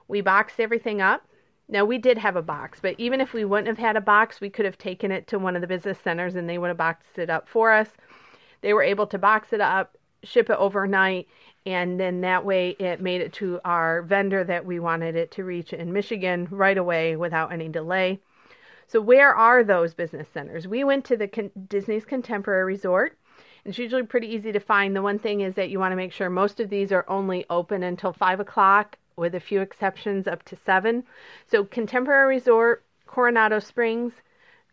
we 0.08 0.20
boxed 0.20 0.60
everything 0.60 1.00
up. 1.00 1.24
Now, 1.70 1.84
we 1.84 1.98
did 1.98 2.18
have 2.18 2.34
a 2.34 2.42
box, 2.42 2.80
but 2.80 2.96
even 2.98 3.20
if 3.20 3.32
we 3.32 3.44
wouldn't 3.44 3.68
have 3.68 3.78
had 3.78 3.96
a 3.96 4.00
box, 4.00 4.40
we 4.40 4.50
could 4.50 4.64
have 4.64 4.76
taken 4.76 5.12
it 5.12 5.28
to 5.28 5.38
one 5.38 5.54
of 5.54 5.60
the 5.60 5.68
business 5.68 5.98
centers 6.02 6.34
and 6.34 6.48
they 6.48 6.58
would 6.58 6.66
have 6.66 6.76
boxed 6.76 7.16
it 7.16 7.30
up 7.30 7.48
for 7.48 7.70
us. 7.70 7.90
They 8.60 8.74
were 8.74 8.82
able 8.82 9.06
to 9.06 9.18
box 9.18 9.52
it 9.52 9.60
up, 9.60 9.96
ship 10.24 10.50
it 10.50 10.56
overnight, 10.58 11.28
and 11.64 12.00
then 12.00 12.22
that 12.22 12.44
way 12.44 12.70
it 12.70 13.00
made 13.00 13.20
it 13.20 13.32
to 13.34 13.60
our 13.64 14.02
vendor 14.02 14.42
that 14.42 14.66
we 14.66 14.80
wanted 14.80 15.14
it 15.14 15.30
to 15.32 15.44
reach 15.44 15.72
in 15.72 15.92
Michigan 15.92 16.48
right 16.50 16.76
away 16.76 17.14
without 17.14 17.52
any 17.52 17.68
delay. 17.68 18.18
So, 18.88 19.00
where 19.00 19.32
are 19.32 19.62
those 19.62 19.94
business 19.94 20.28
centers? 20.28 20.66
We 20.66 20.82
went 20.82 21.04
to 21.04 21.16
the 21.16 21.28
Con- 21.28 21.52
Disney's 21.68 22.04
Contemporary 22.04 22.64
Resort. 22.64 23.16
It's 23.64 23.78
usually 23.78 24.02
pretty 24.02 24.26
easy 24.26 24.50
to 24.50 24.58
find. 24.58 24.96
The 24.96 25.02
one 25.02 25.20
thing 25.20 25.42
is 25.42 25.54
that 25.54 25.70
you 25.70 25.78
want 25.78 25.92
to 25.92 25.96
make 25.96 26.12
sure 26.12 26.28
most 26.28 26.58
of 26.58 26.70
these 26.70 26.90
are 26.90 27.04
only 27.06 27.44
open 27.48 27.84
until 27.84 28.12
5 28.12 28.40
o'clock, 28.40 28.96
with 29.20 29.34
a 29.34 29.40
few 29.40 29.60
exceptions 29.60 30.26
up 30.26 30.42
to 30.44 30.56
7. 30.56 31.04
So, 31.46 31.62
Contemporary 31.64 32.36
Resort, 32.36 32.82
Coronado 33.06 33.58
Springs, 33.58 34.14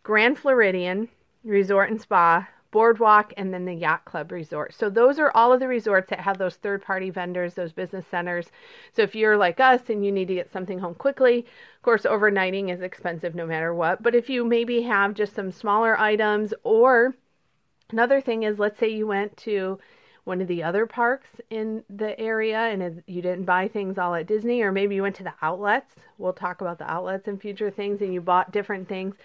Grand 0.02 0.38
Floridian 0.38 1.08
Resort 1.44 1.90
and 1.90 2.00
Spa, 2.00 2.48
Boardwalk, 2.70 3.32
and 3.36 3.52
then 3.52 3.66
the 3.66 3.74
Yacht 3.74 4.06
Club 4.06 4.32
Resort. 4.32 4.74
So, 4.74 4.88
those 4.88 5.18
are 5.18 5.30
all 5.34 5.52
of 5.52 5.60
the 5.60 5.68
resorts 5.68 6.08
that 6.10 6.20
have 6.20 6.38
those 6.38 6.56
third 6.56 6.82
party 6.82 7.10
vendors, 7.10 7.54
those 7.54 7.72
business 7.72 8.06
centers. 8.10 8.50
So, 8.94 9.02
if 9.02 9.14
you're 9.14 9.36
like 9.36 9.60
us 9.60 9.90
and 9.90 10.04
you 10.04 10.10
need 10.10 10.28
to 10.28 10.34
get 10.34 10.50
something 10.50 10.78
home 10.78 10.94
quickly, 10.94 11.40
of 11.76 11.82
course, 11.82 12.02
overnighting 12.02 12.72
is 12.72 12.80
expensive 12.80 13.34
no 13.34 13.46
matter 13.46 13.74
what. 13.74 14.02
But 14.02 14.14
if 14.14 14.30
you 14.30 14.44
maybe 14.44 14.82
have 14.82 15.14
just 15.14 15.34
some 15.34 15.52
smaller 15.52 15.98
items, 16.00 16.54
or 16.62 17.14
another 17.90 18.20
thing 18.22 18.44
is, 18.44 18.58
let's 18.58 18.78
say 18.78 18.88
you 18.88 19.06
went 19.06 19.36
to 19.38 19.78
one 20.28 20.42
of 20.42 20.46
the 20.46 20.62
other 20.62 20.86
parks 20.86 21.40
in 21.48 21.82
the 21.88 22.18
area 22.20 22.58
and 22.58 23.02
you 23.06 23.22
didn't 23.22 23.46
buy 23.46 23.66
things 23.66 23.96
all 23.96 24.14
at 24.14 24.26
Disney, 24.26 24.60
or 24.60 24.70
maybe 24.70 24.94
you 24.94 25.02
went 25.02 25.16
to 25.16 25.24
the 25.24 25.32
outlets. 25.40 25.94
We'll 26.18 26.34
talk 26.34 26.60
about 26.60 26.78
the 26.78 26.88
outlets 26.88 27.26
in 27.26 27.38
future 27.38 27.70
things 27.70 28.02
and 28.02 28.12
you 28.12 28.20
bought 28.20 28.52
different 28.52 28.88
things. 28.88 29.16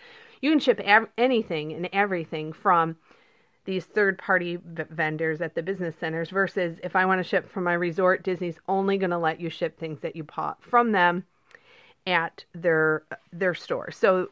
You 0.41 0.49
can 0.49 0.59
ship 0.59 0.79
av- 0.79 1.09
anything 1.17 1.73
and 1.73 1.89
everything 1.91 2.53
from 2.53 2.95
these 3.65 3.85
third 3.85 4.17
party 4.17 4.55
v- 4.55 4.83
vendors 4.89 5.41
at 5.41 5.55
the 5.55 5.61
business 5.61 5.95
centers 5.99 6.29
versus 6.29 6.79
if 6.83 6.95
I 6.95 7.05
want 7.05 7.19
to 7.19 7.23
ship 7.23 7.51
from 7.51 7.65
my 7.65 7.73
resort, 7.73 8.23
Disney's 8.23 8.59
only 8.69 8.97
going 8.97 9.11
to 9.11 9.17
let 9.17 9.41
you 9.41 9.49
ship 9.49 9.77
things 9.77 9.99
that 9.99 10.15
you 10.15 10.23
bought 10.23 10.63
from 10.63 10.93
them 10.93 11.25
at 12.07 12.45
their 12.53 13.03
their 13.31 13.53
store. 13.53 13.91
So 13.91 14.29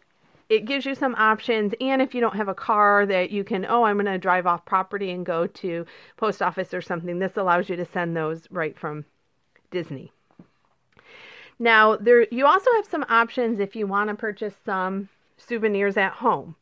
it 0.52 0.66
gives 0.66 0.86
you 0.86 0.94
some 0.94 1.16
options. 1.16 1.74
And 1.80 2.02
if 2.02 2.14
you 2.14 2.20
don't 2.20 2.36
have 2.36 2.50
a 2.50 2.54
car 2.54 3.06
that 3.06 3.32
you 3.32 3.44
can 3.46 3.66
oh 3.66 3.84
i'm 3.84 3.96
going 3.96 4.06
to 4.06 4.18
drive 4.18 4.46
off 4.46 4.66
property 4.66 5.12
and 5.12 5.26
go 5.26 5.48
to 5.48 5.86
post 6.18 6.42
office 6.42 6.74
or 6.74 6.82
something 6.82 7.20
this 7.20 7.38
allows 7.38 7.70
you 7.70 7.78
to 7.78 7.86
send 7.86 8.16
those 8.16 8.48
right 8.52 8.78
from 8.78 9.06
disney. 9.72 10.12
Now 11.58 11.96
there 11.96 12.28
you 12.32 12.46
also 12.46 12.70
have 12.76 12.86
some 12.86 13.06
options 13.08 13.62
if 13.62 13.78
you 13.78 13.88
want 13.88 14.10
to 14.10 14.16
purchase 14.16 14.56
some 14.66 15.08
souvenirs 15.38 15.96
at 15.96 16.12
home. 16.12 16.58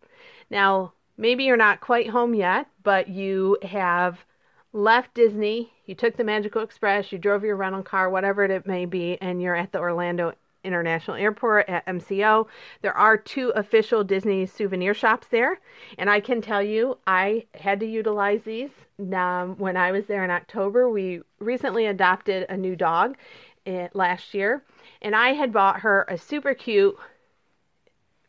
Now 0.51 0.93
maybe 1.17 1.46
you're 1.46 1.58
not 1.58 1.81
quite 1.81 2.12
home 2.12 2.36
yet 2.36 2.67
but 2.84 3.10
you 3.10 3.58
have 3.63 4.24
left 4.72 5.15
disney 5.15 5.74
you 5.88 5.96
took 5.96 6.15
the 6.15 6.24
magical 6.24 6.62
express 6.62 7.12
you 7.12 7.17
drove 7.17 7.43
your 7.43 7.55
rental 7.55 7.81
car 7.81 8.08
whatever 8.08 8.46
it 8.46 8.67
may 8.67 8.86
be 8.86 9.17
and 9.19 9.41
you're 9.41 9.55
at 9.55 9.72
the 9.72 9.79
orlando 9.79 10.31
International 10.63 11.17
Airport 11.17 11.69
at 11.69 11.85
MCO. 11.85 12.47
There 12.81 12.95
are 12.95 13.17
two 13.17 13.49
official 13.49 14.03
Disney 14.03 14.45
souvenir 14.45 14.93
shops 14.93 15.27
there, 15.27 15.59
and 15.97 16.09
I 16.09 16.19
can 16.19 16.41
tell 16.41 16.61
you 16.61 16.97
I 17.07 17.45
had 17.55 17.79
to 17.79 17.85
utilize 17.85 18.43
these 18.43 18.71
um, 19.13 19.55
when 19.57 19.77
I 19.77 19.91
was 19.91 20.05
there 20.05 20.23
in 20.23 20.31
October. 20.31 20.89
We 20.89 21.21
recently 21.39 21.85
adopted 21.85 22.45
a 22.49 22.57
new 22.57 22.75
dog 22.75 23.17
uh, 23.65 23.87
last 23.93 24.33
year, 24.33 24.63
and 25.01 25.15
I 25.15 25.33
had 25.33 25.53
bought 25.53 25.81
her 25.81 26.05
a 26.07 26.17
super 26.17 26.53
cute 26.53 26.97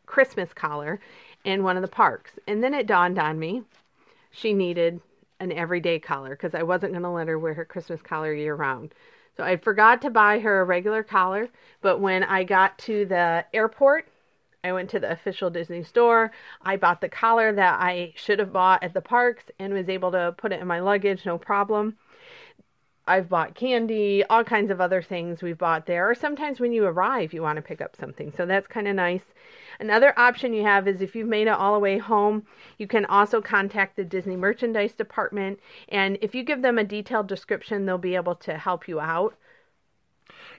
Christmas 0.05 0.53
collar 0.53 0.99
in 1.43 1.63
one 1.63 1.75
of 1.75 1.81
the 1.81 1.87
parks. 1.87 2.31
And 2.47 2.63
then 2.63 2.73
it 2.73 2.87
dawned 2.87 3.17
on 3.17 3.39
me 3.39 3.63
she 4.31 4.53
needed 4.53 5.01
an 5.39 5.51
everyday 5.51 5.99
collar 5.99 6.31
because 6.31 6.55
I 6.55 6.63
wasn't 6.63 6.93
going 6.93 7.03
to 7.03 7.09
let 7.09 7.27
her 7.27 7.37
wear 7.37 7.53
her 7.53 7.65
Christmas 7.65 8.01
collar 8.01 8.33
year 8.33 8.55
round. 8.55 8.93
So 9.41 9.47
I 9.47 9.57
forgot 9.57 10.03
to 10.03 10.11
buy 10.11 10.37
her 10.37 10.61
a 10.61 10.65
regular 10.65 11.01
collar, 11.01 11.49
but 11.81 11.99
when 11.99 12.23
I 12.23 12.43
got 12.43 12.77
to 12.79 13.07
the 13.07 13.43
airport, 13.55 14.07
I 14.63 14.71
went 14.71 14.91
to 14.91 14.99
the 14.99 15.11
official 15.11 15.49
Disney 15.49 15.81
store. 15.81 16.31
I 16.61 16.77
bought 16.77 17.01
the 17.01 17.09
collar 17.09 17.51
that 17.51 17.79
I 17.81 18.13
should 18.15 18.37
have 18.37 18.53
bought 18.53 18.83
at 18.83 18.93
the 18.93 19.01
parks 19.01 19.45
and 19.57 19.73
was 19.73 19.89
able 19.89 20.11
to 20.11 20.35
put 20.37 20.51
it 20.51 20.61
in 20.61 20.67
my 20.67 20.79
luggage, 20.79 21.25
no 21.25 21.39
problem. 21.39 21.97
I've 23.07 23.29
bought 23.29 23.55
candy, 23.55 24.23
all 24.25 24.43
kinds 24.43 24.69
of 24.69 24.79
other 24.79 25.01
things 25.01 25.41
we've 25.41 25.57
bought 25.57 25.87
there. 25.87 26.07
Or 26.07 26.13
sometimes 26.13 26.59
when 26.59 26.71
you 26.71 26.85
arrive, 26.85 27.33
you 27.33 27.41
want 27.41 27.55
to 27.55 27.63
pick 27.63 27.81
up 27.81 27.95
something. 27.95 28.31
So 28.37 28.45
that's 28.45 28.67
kind 28.67 28.87
of 28.87 28.93
nice. 28.93 29.30
Another 29.81 30.13
option 30.17 30.53
you 30.53 30.61
have 30.61 30.87
is 30.87 31.01
if 31.01 31.15
you've 31.15 31.27
made 31.27 31.47
it 31.47 31.53
all 31.53 31.73
the 31.73 31.79
way 31.79 31.97
home, 31.97 32.45
you 32.77 32.85
can 32.85 33.03
also 33.05 33.41
contact 33.41 33.95
the 33.95 34.03
Disney 34.03 34.35
merchandise 34.35 34.93
department. 34.93 35.59
And 35.89 36.19
if 36.21 36.35
you 36.35 36.43
give 36.43 36.61
them 36.61 36.77
a 36.77 36.83
detailed 36.83 37.27
description, 37.27 37.87
they'll 37.87 37.97
be 37.97 38.13
able 38.13 38.35
to 38.35 38.59
help 38.59 38.87
you 38.87 38.99
out. 38.99 39.35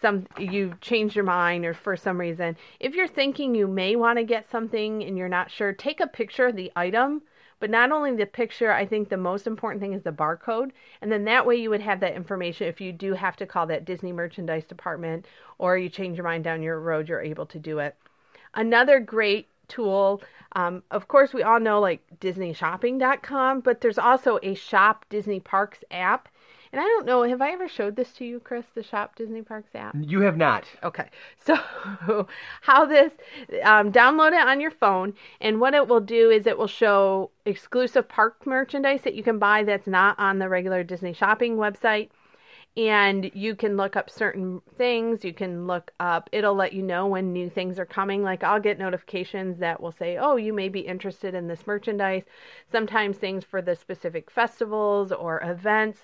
some 0.00 0.26
you 0.38 0.74
changed 0.80 1.14
your 1.14 1.24
mind 1.24 1.64
or 1.64 1.74
for 1.74 1.96
some 1.96 2.18
reason 2.18 2.56
if 2.80 2.94
you're 2.94 3.08
thinking 3.08 3.54
you 3.54 3.66
may 3.66 3.96
want 3.96 4.18
to 4.18 4.24
get 4.24 4.50
something 4.50 5.02
and 5.02 5.16
you're 5.16 5.28
not 5.28 5.50
sure 5.50 5.72
take 5.72 6.00
a 6.00 6.06
picture 6.06 6.46
of 6.46 6.56
the 6.56 6.72
item. 6.76 7.22
But 7.60 7.70
not 7.70 7.92
only 7.92 8.14
the 8.14 8.26
picture 8.26 8.72
i 8.72 8.84
think 8.84 9.08
the 9.08 9.16
most 9.16 9.46
important 9.46 9.80
thing 9.80 9.94
is 9.94 10.02
the 10.02 10.12
barcode. 10.12 10.72
And 11.00 11.10
then 11.10 11.24
that 11.24 11.46
way 11.46 11.56
you 11.56 11.70
would 11.70 11.80
have 11.80 12.00
that 12.00 12.14
information 12.14 12.66
if 12.66 12.80
you 12.80 12.92
do 12.92 13.14
have 13.14 13.36
to 13.36 13.46
call 13.46 13.66
that 13.68 13.84
disney 13.84 14.12
merchandise 14.12 14.64
department 14.64 15.26
or 15.58 15.78
you 15.78 15.88
change 15.88 16.18
your 16.18 16.24
mind 16.24 16.44
down 16.44 16.62
your 16.62 16.80
road 16.80 17.08
you're 17.08 17.22
able 17.22 17.46
to 17.46 17.58
do 17.58 17.78
it. 17.78 17.96
Another 18.54 19.00
great 19.00 19.48
tool 19.68 20.22
um, 20.56 20.82
of 20.90 21.08
course 21.08 21.32
we 21.32 21.42
all 21.42 21.60
know 21.60 21.80
like 21.80 22.02
disneyshopping.com 22.20 23.60
but 23.60 23.80
there's 23.80 23.98
also 23.98 24.38
a 24.42 24.54
shop 24.54 25.06
disney 25.08 25.40
parks 25.40 25.78
app 25.90 26.28
and 26.74 26.80
I 26.80 26.86
don't 26.86 27.06
know, 27.06 27.22
have 27.22 27.40
I 27.40 27.52
ever 27.52 27.68
showed 27.68 27.94
this 27.94 28.10
to 28.14 28.24
you, 28.24 28.40
Kris, 28.40 28.64
the 28.74 28.82
Shop 28.82 29.14
Disney 29.14 29.42
Parks 29.42 29.76
app? 29.76 29.94
You 29.96 30.22
have 30.22 30.36
not. 30.36 30.64
Okay. 30.82 31.08
So, 31.38 31.54
how 32.62 32.84
this, 32.84 33.12
um, 33.62 33.92
download 33.92 34.32
it 34.32 34.44
on 34.44 34.60
your 34.60 34.72
phone, 34.72 35.14
and 35.40 35.60
what 35.60 35.74
it 35.74 35.86
will 35.86 36.00
do 36.00 36.30
is 36.30 36.48
it 36.48 36.58
will 36.58 36.66
show 36.66 37.30
exclusive 37.46 38.08
park 38.08 38.44
merchandise 38.44 39.02
that 39.02 39.14
you 39.14 39.22
can 39.22 39.38
buy 39.38 39.62
that's 39.62 39.86
not 39.86 40.18
on 40.18 40.40
the 40.40 40.48
regular 40.48 40.82
Disney 40.82 41.12
shopping 41.12 41.58
website. 41.58 42.08
And 42.76 43.30
you 43.34 43.54
can 43.54 43.76
look 43.76 43.94
up 43.94 44.10
certain 44.10 44.60
things. 44.76 45.24
You 45.24 45.32
can 45.32 45.68
look 45.68 45.92
up, 46.00 46.28
it'll 46.32 46.56
let 46.56 46.72
you 46.72 46.82
know 46.82 47.06
when 47.06 47.32
new 47.32 47.48
things 47.48 47.78
are 47.78 47.86
coming. 47.86 48.24
Like, 48.24 48.42
I'll 48.42 48.58
get 48.58 48.80
notifications 48.80 49.58
that 49.58 49.80
will 49.80 49.92
say, 49.92 50.16
oh, 50.16 50.34
you 50.34 50.52
may 50.52 50.68
be 50.68 50.80
interested 50.80 51.36
in 51.36 51.46
this 51.46 51.68
merchandise. 51.68 52.24
Sometimes 52.72 53.16
things 53.16 53.44
for 53.44 53.62
the 53.62 53.76
specific 53.76 54.28
festivals 54.28 55.12
or 55.12 55.40
events 55.44 56.00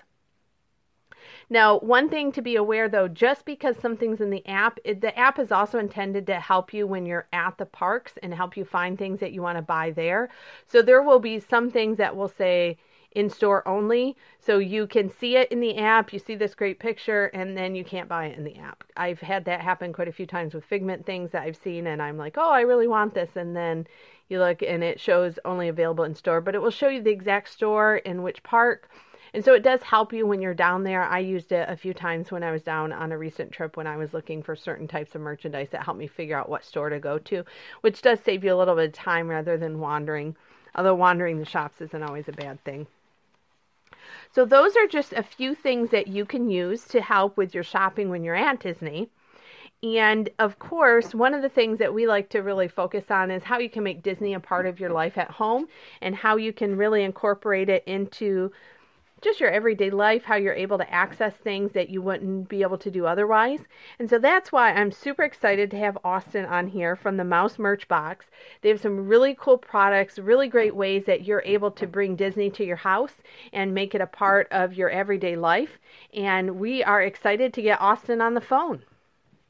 now, 1.49 1.79
one 1.79 2.09
thing 2.09 2.31
to 2.33 2.41
be 2.41 2.55
aware 2.55 2.89
though, 2.89 3.07
just 3.07 3.45
because 3.45 3.77
something's 3.77 4.21
in 4.21 4.29
the 4.29 4.45
app, 4.47 4.79
it, 4.83 5.01
the 5.01 5.17
app 5.17 5.39
is 5.39 5.51
also 5.51 5.79
intended 5.79 6.25
to 6.27 6.39
help 6.39 6.73
you 6.73 6.87
when 6.87 7.05
you're 7.05 7.27
at 7.33 7.57
the 7.57 7.65
parks 7.65 8.17
and 8.23 8.33
help 8.33 8.55
you 8.55 8.65
find 8.65 8.97
things 8.97 9.19
that 9.19 9.33
you 9.33 9.41
want 9.41 9.57
to 9.57 9.61
buy 9.61 9.91
there. 9.91 10.29
So 10.67 10.81
there 10.81 11.01
will 11.01 11.19
be 11.19 11.39
some 11.39 11.69
things 11.69 11.97
that 11.97 12.15
will 12.15 12.29
say 12.29 12.77
in 13.11 13.29
store 13.29 13.67
only. 13.67 14.15
So 14.39 14.57
you 14.57 14.87
can 14.87 15.09
see 15.09 15.35
it 15.35 15.51
in 15.51 15.59
the 15.59 15.77
app, 15.77 16.13
you 16.13 16.19
see 16.19 16.35
this 16.35 16.55
great 16.55 16.79
picture, 16.79 17.25
and 17.27 17.57
then 17.57 17.75
you 17.75 17.83
can't 17.83 18.07
buy 18.07 18.27
it 18.27 18.37
in 18.37 18.43
the 18.43 18.57
app. 18.57 18.83
I've 18.95 19.19
had 19.19 19.45
that 19.45 19.61
happen 19.61 19.93
quite 19.93 20.07
a 20.07 20.13
few 20.13 20.25
times 20.25 20.53
with 20.53 20.63
Figment 20.65 21.05
things 21.05 21.31
that 21.31 21.43
I've 21.43 21.57
seen, 21.57 21.87
and 21.87 22.01
I'm 22.01 22.17
like, 22.17 22.37
oh, 22.37 22.51
I 22.51 22.61
really 22.61 22.87
want 22.87 23.13
this. 23.13 23.31
And 23.35 23.55
then 23.55 23.85
you 24.29 24.39
look 24.39 24.63
and 24.63 24.83
it 24.83 24.99
shows 24.99 25.37
only 25.43 25.67
available 25.67 26.05
in 26.05 26.15
store, 26.15 26.39
but 26.39 26.55
it 26.55 26.61
will 26.61 26.71
show 26.71 26.87
you 26.87 27.01
the 27.01 27.11
exact 27.11 27.49
store 27.49 27.97
in 27.97 28.23
which 28.23 28.41
park 28.43 28.89
and 29.33 29.43
so 29.45 29.53
it 29.53 29.63
does 29.63 29.81
help 29.81 30.11
you 30.11 30.25
when 30.25 30.41
you're 30.41 30.53
down 30.53 30.83
there. 30.83 31.03
I 31.03 31.19
used 31.19 31.51
it 31.51 31.69
a 31.69 31.77
few 31.77 31.93
times 31.93 32.31
when 32.31 32.43
I 32.43 32.51
was 32.51 32.63
down 32.63 32.91
on 32.91 33.11
a 33.11 33.17
recent 33.17 33.51
trip 33.51 33.77
when 33.77 33.87
I 33.87 33.95
was 33.95 34.13
looking 34.13 34.43
for 34.43 34.55
certain 34.55 34.87
types 34.87 35.15
of 35.15 35.21
merchandise 35.21 35.69
that 35.71 35.83
helped 35.83 35.99
me 35.99 36.07
figure 36.07 36.37
out 36.37 36.49
what 36.49 36.65
store 36.65 36.89
to 36.89 36.99
go 36.99 37.17
to, 37.17 37.45
which 37.79 38.01
does 38.01 38.19
save 38.19 38.43
you 38.43 38.53
a 38.53 38.57
little 38.57 38.75
bit 38.75 38.89
of 38.89 38.93
time 38.93 39.29
rather 39.29 39.57
than 39.57 39.79
wandering. 39.79 40.35
Although 40.75 40.95
wandering 40.95 41.39
the 41.39 41.45
shops 41.45 41.79
isn't 41.81 42.03
always 42.03 42.27
a 42.27 42.33
bad 42.33 42.61
thing. 42.63 42.87
So, 44.33 44.45
those 44.45 44.75
are 44.75 44.87
just 44.87 45.13
a 45.13 45.23
few 45.23 45.55
things 45.55 45.91
that 45.91 46.07
you 46.07 46.25
can 46.25 46.49
use 46.49 46.85
to 46.89 47.01
help 47.01 47.37
with 47.37 47.53
your 47.53 47.63
shopping 47.63 48.09
when 48.09 48.23
you're 48.23 48.35
at 48.35 48.59
Disney. 48.59 49.09
And 49.83 50.29
of 50.39 50.59
course, 50.59 51.15
one 51.15 51.33
of 51.33 51.41
the 51.41 51.49
things 51.49 51.79
that 51.79 51.93
we 51.93 52.05
like 52.05 52.29
to 52.29 52.39
really 52.39 52.67
focus 52.67 53.09
on 53.09 53.31
is 53.31 53.43
how 53.43 53.57
you 53.57 53.69
can 53.69 53.83
make 53.83 54.03
Disney 54.03 54.33
a 54.33 54.39
part 54.39 54.65
of 54.65 54.79
your 54.79 54.91
life 54.91 55.17
at 55.17 55.31
home 55.31 55.67
and 56.01 56.15
how 56.15 56.35
you 56.35 56.53
can 56.53 56.77
really 56.77 57.03
incorporate 57.03 57.67
it 57.67 57.83
into 57.87 58.51
just 59.21 59.39
your 59.39 59.51
everyday 59.51 59.91
life, 59.91 60.23
how 60.23 60.35
you're 60.35 60.53
able 60.53 60.77
to 60.79 60.91
access 60.91 61.33
things 61.35 61.73
that 61.73 61.89
you 61.89 62.01
wouldn't 62.01 62.49
be 62.49 62.63
able 62.63 62.77
to 62.79 62.89
do 62.89 63.05
otherwise. 63.05 63.59
And 63.99 64.09
so 64.09 64.17
that's 64.17 64.51
why 64.51 64.73
I'm 64.73 64.91
super 64.91 65.23
excited 65.23 65.69
to 65.71 65.77
have 65.77 65.97
Austin 66.03 66.45
on 66.45 66.67
here 66.67 66.95
from 66.95 67.17
the 67.17 67.23
Mouse 67.23 67.59
Merch 67.59 67.87
Box. 67.87 68.25
They 68.61 68.69
have 68.69 68.81
some 68.81 69.07
really 69.07 69.35
cool 69.39 69.57
products, 69.57 70.17
really 70.17 70.47
great 70.47 70.75
ways 70.75 71.05
that 71.05 71.23
you're 71.23 71.43
able 71.45 71.71
to 71.71 71.87
bring 71.87 72.15
Disney 72.15 72.49
to 72.49 72.65
your 72.65 72.77
house 72.77 73.13
and 73.53 73.73
make 73.73 73.93
it 73.93 74.01
a 74.01 74.07
part 74.07 74.47
of 74.51 74.73
your 74.73 74.89
everyday 74.89 75.35
life. 75.35 75.77
And 76.13 76.59
we 76.59 76.83
are 76.83 77.01
excited 77.01 77.53
to 77.53 77.61
get 77.61 77.79
Austin 77.79 78.21
on 78.21 78.33
the 78.33 78.41
phone. 78.41 78.83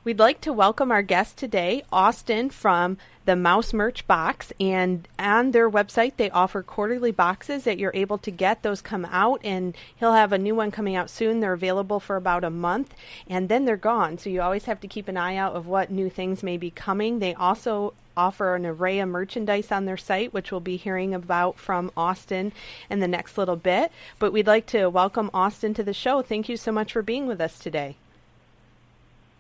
We'd 0.03 0.17
like 0.17 0.41
to 0.41 0.51
welcome 0.51 0.91
our 0.91 1.03
guest 1.03 1.37
today, 1.37 1.83
Austin 1.91 2.49
from 2.49 2.97
the 3.25 3.35
Mouse 3.35 3.71
Merch 3.71 4.07
Box. 4.07 4.51
And 4.59 5.07
on 5.19 5.51
their 5.51 5.69
website, 5.69 6.13
they 6.17 6.31
offer 6.31 6.63
quarterly 6.63 7.11
boxes 7.11 7.65
that 7.65 7.77
you're 7.77 7.91
able 7.93 8.17
to 8.17 8.31
get. 8.31 8.63
Those 8.63 8.81
come 8.81 9.05
out, 9.05 9.41
and 9.43 9.77
he'll 9.95 10.13
have 10.13 10.33
a 10.33 10.39
new 10.39 10.55
one 10.55 10.71
coming 10.71 10.95
out 10.95 11.11
soon. 11.11 11.39
They're 11.39 11.53
available 11.53 11.99
for 11.99 12.15
about 12.15 12.43
a 12.43 12.49
month, 12.49 12.95
and 13.27 13.47
then 13.47 13.65
they're 13.65 13.77
gone. 13.77 14.17
So 14.17 14.31
you 14.31 14.41
always 14.41 14.65
have 14.65 14.81
to 14.81 14.87
keep 14.87 15.07
an 15.07 15.17
eye 15.17 15.35
out 15.35 15.53
of 15.53 15.67
what 15.67 15.91
new 15.91 16.09
things 16.09 16.41
may 16.41 16.57
be 16.57 16.71
coming. 16.71 17.19
They 17.19 17.35
also 17.35 17.93
offer 18.17 18.55
an 18.55 18.65
array 18.65 18.97
of 19.01 19.09
merchandise 19.09 19.71
on 19.71 19.85
their 19.85 19.97
site, 19.97 20.33
which 20.33 20.51
we'll 20.51 20.61
be 20.61 20.77
hearing 20.77 21.13
about 21.13 21.59
from 21.59 21.91
Austin 21.95 22.53
in 22.89 23.01
the 23.01 23.07
next 23.07 23.37
little 23.37 23.55
bit. 23.55 23.91
But 24.17 24.33
we'd 24.33 24.47
like 24.47 24.65
to 24.67 24.87
welcome 24.87 25.29
Austin 25.31 25.75
to 25.75 25.83
the 25.83 25.93
show. 25.93 26.23
Thank 26.23 26.49
you 26.49 26.57
so 26.57 26.71
much 26.71 26.91
for 26.91 27.03
being 27.03 27.27
with 27.27 27.39
us 27.39 27.59
today. 27.59 27.97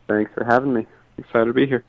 Thanks 0.07 0.31
for 0.33 0.43
having 0.43 0.73
me. 0.73 0.85
Excited 1.17 1.45
to 1.45 1.53
be 1.53 1.67
here. 1.67 1.83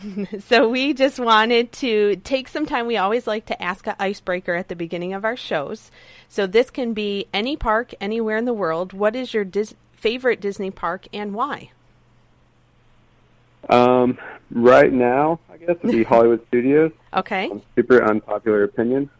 so 0.40 0.68
we 0.68 0.94
just 0.94 1.18
wanted 1.18 1.72
to 1.72 2.16
take 2.24 2.48
some 2.48 2.66
time. 2.66 2.86
We 2.86 2.96
always 2.96 3.26
like 3.26 3.46
to 3.46 3.62
ask 3.62 3.86
an 3.86 3.94
icebreaker 3.98 4.54
at 4.54 4.68
the 4.68 4.76
beginning 4.76 5.12
of 5.12 5.24
our 5.24 5.36
shows. 5.36 5.90
So 6.28 6.46
this 6.46 6.70
can 6.70 6.92
be 6.92 7.26
any 7.32 7.56
park 7.56 7.94
anywhere 8.00 8.36
in 8.36 8.44
the 8.44 8.52
world. 8.52 8.92
What 8.92 9.14
is 9.14 9.34
your 9.34 9.44
dis- 9.44 9.74
favorite 9.92 10.40
Disney 10.40 10.70
park 10.70 11.06
and 11.12 11.34
why? 11.34 11.70
Um, 13.68 14.18
right 14.50 14.92
now, 14.92 15.38
I 15.52 15.56
guess 15.58 15.76
it'd 15.82 15.90
be 15.90 16.02
Hollywood 16.04 16.44
Studios. 16.48 16.92
Okay. 17.14 17.50
Um, 17.50 17.62
super 17.76 18.02
unpopular 18.02 18.64
opinion. 18.64 19.10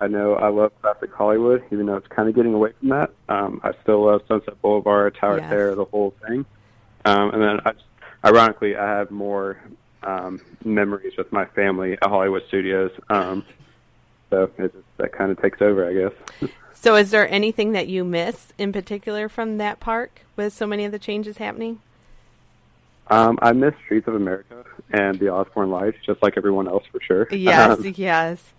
I 0.00 0.06
know 0.08 0.34
I 0.34 0.48
love 0.48 0.72
classic 0.80 1.12
Hollywood, 1.12 1.62
even 1.70 1.86
though 1.86 1.96
it's 1.96 2.08
kind 2.08 2.28
of 2.28 2.34
getting 2.34 2.54
away 2.54 2.72
from 2.78 2.88
that. 2.88 3.10
Um, 3.28 3.60
I 3.62 3.72
still 3.82 4.04
love 4.06 4.22
Sunset 4.26 4.60
Boulevard, 4.62 5.14
Tower 5.14 5.38
Yes. 5.38 5.50
Terror, 5.50 5.74
the 5.74 5.84
whole 5.84 6.14
thing. 6.26 6.46
Um, 7.04 7.30
and 7.30 7.42
then, 7.42 7.60
I, 7.64 7.72
just, 7.72 7.84
ironically, 8.24 8.76
I 8.76 8.88
have 8.88 9.10
more 9.10 9.60
um, 10.02 10.40
memories 10.64 11.12
with 11.18 11.30
my 11.32 11.44
family 11.46 11.92
at 11.94 12.08
Hollywood 12.08 12.42
Studios. 12.48 12.90
Um, 13.10 13.44
so 14.30 14.50
it 14.58 14.72
just, 14.72 14.84
that 14.96 15.12
kind 15.12 15.30
of 15.30 15.40
takes 15.40 15.60
over, 15.60 15.88
I 15.88 15.92
guess. 15.94 16.50
So 16.72 16.96
is 16.96 17.10
there 17.10 17.28
anything 17.28 17.72
that 17.72 17.88
you 17.88 18.04
miss 18.04 18.54
in 18.56 18.72
particular 18.72 19.28
from 19.28 19.58
that 19.58 19.80
park 19.80 20.22
with 20.34 20.54
so 20.54 20.66
many 20.66 20.86
of 20.86 20.92
the 20.92 20.98
changes 20.98 21.36
happening? 21.36 21.80
Um, 23.08 23.38
I 23.42 23.52
miss 23.52 23.74
Streets 23.84 24.08
of 24.08 24.14
America 24.14 24.64
and 24.90 25.18
the 25.18 25.28
Osborne 25.28 25.70
Lights, 25.70 25.98
just 26.06 26.22
like 26.22 26.38
everyone 26.38 26.66
else, 26.68 26.84
for 26.90 26.98
sure. 27.02 27.28
Yes, 27.32 27.78
Um, 27.84 27.94
yes. 27.98 28.54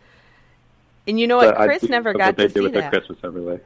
And 1.08 1.20
you 1.20 1.28
know 1.28 1.38
what? 1.38 1.56
but 1.56 1.66
Kris 1.66 1.84
never 1.84 2.14
got 2.14 2.38
to 2.38 2.50
see 2.50 2.62
with 2.62 2.74
that. 2.74 2.92
Christmas 2.92 3.20
overlay. 3.24 3.60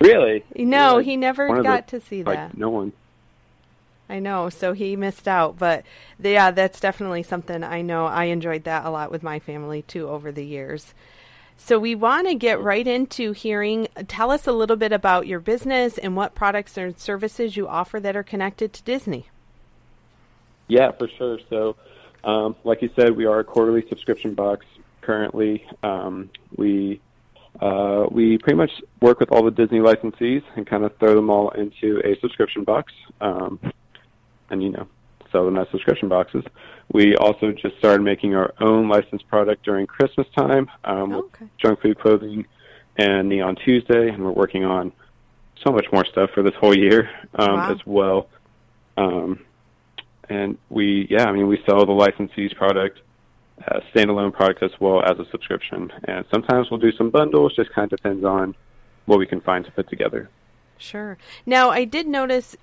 Really? 0.00 0.44
No, 0.56 0.96
Like, 0.96 1.06
he 1.06 1.16
never 1.16 1.62
got 1.62 1.88
the- 1.88 2.00
to 2.00 2.06
see 2.06 2.24
like, 2.24 2.36
that. 2.36 2.56
No 2.56 2.70
one. 2.70 2.92
I 4.08 4.18
know, 4.18 4.50
so 4.50 4.72
he 4.72 4.94
missed 4.96 5.26
out. 5.26 5.58
But 5.58 5.84
yeah, 6.20 6.50
that's 6.50 6.80
definitely 6.80 7.22
something 7.22 7.64
I 7.64 7.82
know. 7.82 8.06
I 8.06 8.24
enjoyed 8.24 8.64
that 8.64 8.84
a 8.84 8.90
lot 8.90 9.10
with 9.10 9.22
my 9.22 9.38
family 9.38 9.82
too 9.82 10.08
over 10.08 10.30
the 10.30 10.44
years. 10.44 10.92
So 11.56 11.78
we 11.78 11.94
want 11.94 12.26
to 12.26 12.34
get 12.34 12.60
right 12.60 12.86
into 12.86 13.32
hearing. 13.32 13.86
Tell 14.08 14.30
us 14.30 14.46
a 14.46 14.52
little 14.52 14.76
bit 14.76 14.92
about 14.92 15.26
your 15.28 15.38
business 15.40 15.96
and 15.96 16.16
what 16.16 16.34
products 16.34 16.76
and 16.76 16.98
services 16.98 17.56
you 17.56 17.68
offer 17.68 18.00
that 18.00 18.16
are 18.16 18.24
connected 18.24 18.72
to 18.72 18.82
Disney. 18.82 19.28
Yeah, 20.68 20.90
for 20.92 21.08
sure. 21.08 21.38
So, 21.48 21.76
um, 22.24 22.56
like 22.64 22.82
you 22.82 22.90
said, 22.96 23.16
we 23.16 23.26
are 23.26 23.38
a 23.40 23.44
quarterly 23.44 23.86
subscription 23.88 24.34
box 24.34 24.66
currently. 25.02 25.66
Um, 25.82 26.30
we 26.56 27.00
uh, 27.60 28.06
we 28.10 28.38
pretty 28.38 28.56
much 28.56 28.70
work 29.00 29.20
with 29.20 29.30
all 29.30 29.44
the 29.44 29.50
Disney 29.50 29.78
licensees 29.78 30.42
and 30.56 30.66
kind 30.66 30.84
of 30.84 30.96
throw 30.98 31.14
them 31.14 31.28
all 31.30 31.50
into 31.50 32.00
a 32.04 32.18
subscription 32.20 32.64
box, 32.64 32.92
um, 33.20 33.60
and 34.50 34.62
you 34.62 34.70
know, 34.70 34.86
sell 35.30 35.44
them 35.44 35.58
as 35.58 35.68
subscription 35.70 36.08
boxes. 36.08 36.44
We 36.92 37.14
also 37.16 37.52
just 37.52 37.76
started 37.78 38.02
making 38.02 38.34
our 38.34 38.52
own 38.60 38.88
licensed 38.88 39.28
product 39.28 39.64
during 39.64 39.86
Christmas 39.86 40.26
time 40.36 40.70
um, 40.84 41.10
with 41.10 41.24
Okay. 41.26 41.46
junk 41.58 41.80
food 41.82 41.98
clothing 41.98 42.46
and 42.96 43.28
Neon 43.28 43.56
Tuesday, 43.56 44.08
and 44.08 44.24
we're 44.24 44.32
working 44.32 44.64
on 44.64 44.92
so 45.64 45.72
much 45.72 45.86
more 45.92 46.04
stuff 46.04 46.30
for 46.34 46.42
this 46.42 46.54
whole 46.58 46.76
year 46.76 47.08
um, 47.34 47.52
Wow. 47.60 47.70
as 47.72 47.78
well. 47.86 48.28
Um, 48.96 49.40
and 50.28 50.58
we, 50.70 51.06
yeah, 51.10 51.24
I 51.26 51.32
mean, 51.32 51.46
we 51.48 51.62
sell 51.66 51.84
the 51.86 51.92
licensee's 51.92 52.52
product, 52.54 53.00
uh, 53.66 53.80
standalone 53.94 54.32
product 54.32 54.62
as 54.62 54.72
well 54.80 55.02
as 55.02 55.18
a 55.18 55.30
subscription. 55.30 55.92
And 56.04 56.24
sometimes 56.32 56.70
we'll 56.70 56.80
do 56.80 56.92
some 56.92 57.10
bundles. 57.10 57.54
Just 57.54 57.72
kind 57.72 57.92
of 57.92 57.98
depends 57.98 58.24
on 58.24 58.54
what 59.06 59.18
we 59.18 59.26
can 59.26 59.40
find 59.40 59.64
to 59.64 59.70
put 59.72 59.88
together. 59.88 60.30
Sure. 60.78 61.18
Now, 61.46 61.70
I 61.70 61.84
did 61.84 62.06
notice 62.06 62.56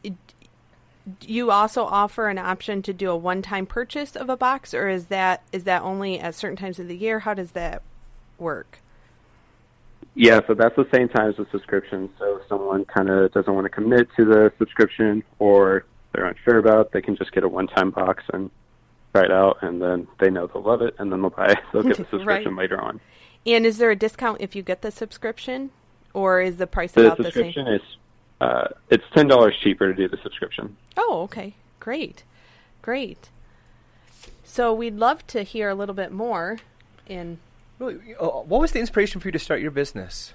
you 1.22 1.52
also 1.52 1.84
offer 1.86 2.28
an 2.28 2.38
option 2.38 2.82
to 2.84 2.94
do 2.94 3.10
a 3.10 3.18
one-time 3.18 3.66
purchase 3.66 4.16
of 4.16 4.30
a 4.30 4.38
box, 4.38 4.74
or 4.74 4.90
is 4.90 5.06
that 5.06 5.42
is 5.52 5.64
that 5.64 5.82
only 5.82 6.20
at 6.20 6.36
certain 6.36 6.58
times 6.58 6.80
of 6.80 6.88
the 6.88 6.98
year? 6.98 7.20
How 7.20 7.34
does 7.34 7.52
that 7.52 7.82
work? 8.38 8.80
Yeah, 10.16 10.42
so 10.48 10.54
that's 10.54 10.76
the 10.76 10.88
same 10.94 11.08
time 11.08 11.30
as 11.30 11.38
the 11.38 11.48
subscription. 11.52 12.10
So 12.20 12.38
if 12.38 12.48
someone 12.48 12.86
kind 12.86 13.10
of 13.10 13.32
doesn't 13.32 13.54
want 13.54 13.66
to 13.66 13.70
commit 13.70 14.10
to 14.18 14.26
the 14.26 14.52
subscription 14.58 15.24
or 15.40 15.86
they're 16.12 16.26
unsure 16.26 16.58
about, 16.58 16.88
it, 16.88 16.92
they 16.92 17.02
can 17.02 17.16
just 17.16 17.32
get 17.32 17.44
a 17.44 17.48
one-time 17.48 17.92
box 17.92 18.24
and 18.34 18.52
try 19.14 19.24
it 19.26 19.32
out, 19.32 19.58
and 19.62 19.82
then 19.82 20.08
they 20.20 20.30
know 20.30 20.48
they'll 20.48 20.62
love 20.64 20.82
it, 20.82 20.96
and 21.00 21.12
then 21.12 21.22
they'll 21.22 21.30
buy. 21.32 21.56
They'll 21.74 21.84
get 21.84 21.98
the 21.98 22.06
subscription 22.12 22.56
later 22.56 22.80
on. 22.80 23.00
And 23.46 23.66
is 23.66 23.78
there 23.78 23.92
a 23.92 23.96
discount 23.96 24.42
if 24.42 24.56
you 24.56 24.62
get 24.62 24.82
the 24.82 24.92
subscription, 24.92 25.72
or 26.14 26.42
is 26.42 26.58
the 26.58 26.68
price 26.68 26.92
The 26.92 27.08
about 27.08 27.18
the 27.18 27.24
same? 27.26 27.32
subscription 27.34 27.68
is 27.68 27.82
uh, 28.42 28.68
it's 28.90 29.04
ten 29.14 29.28
dollars 29.28 29.56
cheaper 29.62 29.88
to 29.88 29.94
do 29.94 30.08
the 30.08 30.22
subscription. 30.24 30.76
Oh, 30.98 31.22
okay. 31.24 31.54
Great. 31.80 32.24
Great. 32.82 33.30
So 34.44 34.74
we'd 34.74 34.96
love 34.96 35.26
to 35.28 35.44
hear 35.44 35.70
a 35.70 35.76
little 35.76 35.96
bit 35.96 36.12
more 36.12 36.58
in 37.08 37.38
uh, 37.80 37.86
What 37.92 38.62
was 38.62 38.72
the 38.72 38.80
inspiration 38.80 39.22
for 39.22 39.28
you 39.28 39.32
to 39.32 39.40
start 39.40 39.62
your 39.62 39.72
business? 39.72 40.34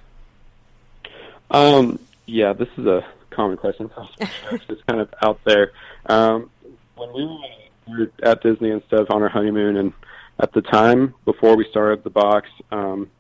Um, 1.51 1.99
yeah, 2.27 2.53
this 2.53 2.69
is 2.79 2.87
a 2.87 3.05
common 3.31 3.57
question. 3.57 3.91
it's 4.21 4.83
kind 4.89 5.01
of 5.01 5.13
out 5.23 5.41
there. 5.45 5.73
Um, 6.07 6.51
when 6.97 7.13
we 7.13 7.27
were, 7.27 7.37
we 7.87 7.99
were 7.99 8.13
at 8.23 8.43
Disney 8.43 8.71
and 8.71 8.83
stuff 8.87 9.07
on 9.11 9.23
our 9.23 9.29
honeymoon, 9.29 9.77
and 9.77 9.93
at 10.41 10.53
the 10.53 10.63
time 10.63 11.15
before 11.25 11.57
we 11.57 11.67
started 11.71 12.05
the 12.05 12.11
box, 12.11 12.49
um, 12.73 13.11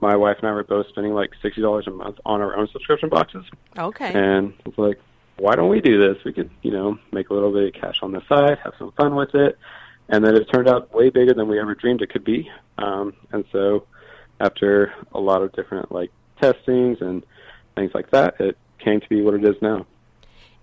my 0.00 0.16
wife 0.16 0.38
and 0.38 0.48
I 0.48 0.52
were 0.52 0.64
both 0.64 0.88
spending 0.88 1.12
like 1.12 1.30
sixty 1.42 1.60
dollars 1.60 1.86
a 1.86 1.90
month 1.90 2.18
on 2.24 2.40
our 2.40 2.56
own 2.56 2.68
subscription 2.72 3.08
boxes, 3.08 3.44
Okay. 3.78 4.12
and 4.14 4.54
it's 4.64 4.78
like, 4.78 4.98
why 5.38 5.54
don't 5.54 5.68
we 5.68 5.80
do 5.80 5.98
this? 5.98 6.22
We 6.24 6.32
could, 6.32 6.50
you 6.62 6.70
know, 6.70 6.98
make 7.12 7.30
a 7.30 7.34
little 7.34 7.52
bit 7.52 7.74
of 7.74 7.80
cash 7.80 7.96
on 8.02 8.12
the 8.12 8.22
side, 8.28 8.58
have 8.64 8.74
some 8.78 8.92
fun 8.92 9.14
with 9.14 9.34
it, 9.34 9.58
and 10.08 10.24
then 10.24 10.34
it 10.34 10.44
turned 10.52 10.68
out 10.68 10.94
way 10.94 11.10
bigger 11.10 11.34
than 11.34 11.48
we 11.48 11.60
ever 11.60 11.74
dreamed 11.74 12.02
it 12.02 12.10
could 12.10 12.24
be. 12.24 12.50
Um, 12.78 13.14
and 13.32 13.44
so, 13.52 13.86
after 14.40 14.92
a 15.12 15.20
lot 15.20 15.42
of 15.42 15.52
different 15.52 15.92
like 15.92 16.10
testings 16.40 16.98
and 17.00 17.24
things 17.74 17.90
like 17.94 18.10
that, 18.10 18.40
it 18.40 18.56
came 18.78 19.00
to 19.00 19.08
be 19.08 19.22
what 19.22 19.34
it 19.34 19.44
is 19.44 19.56
now. 19.62 19.86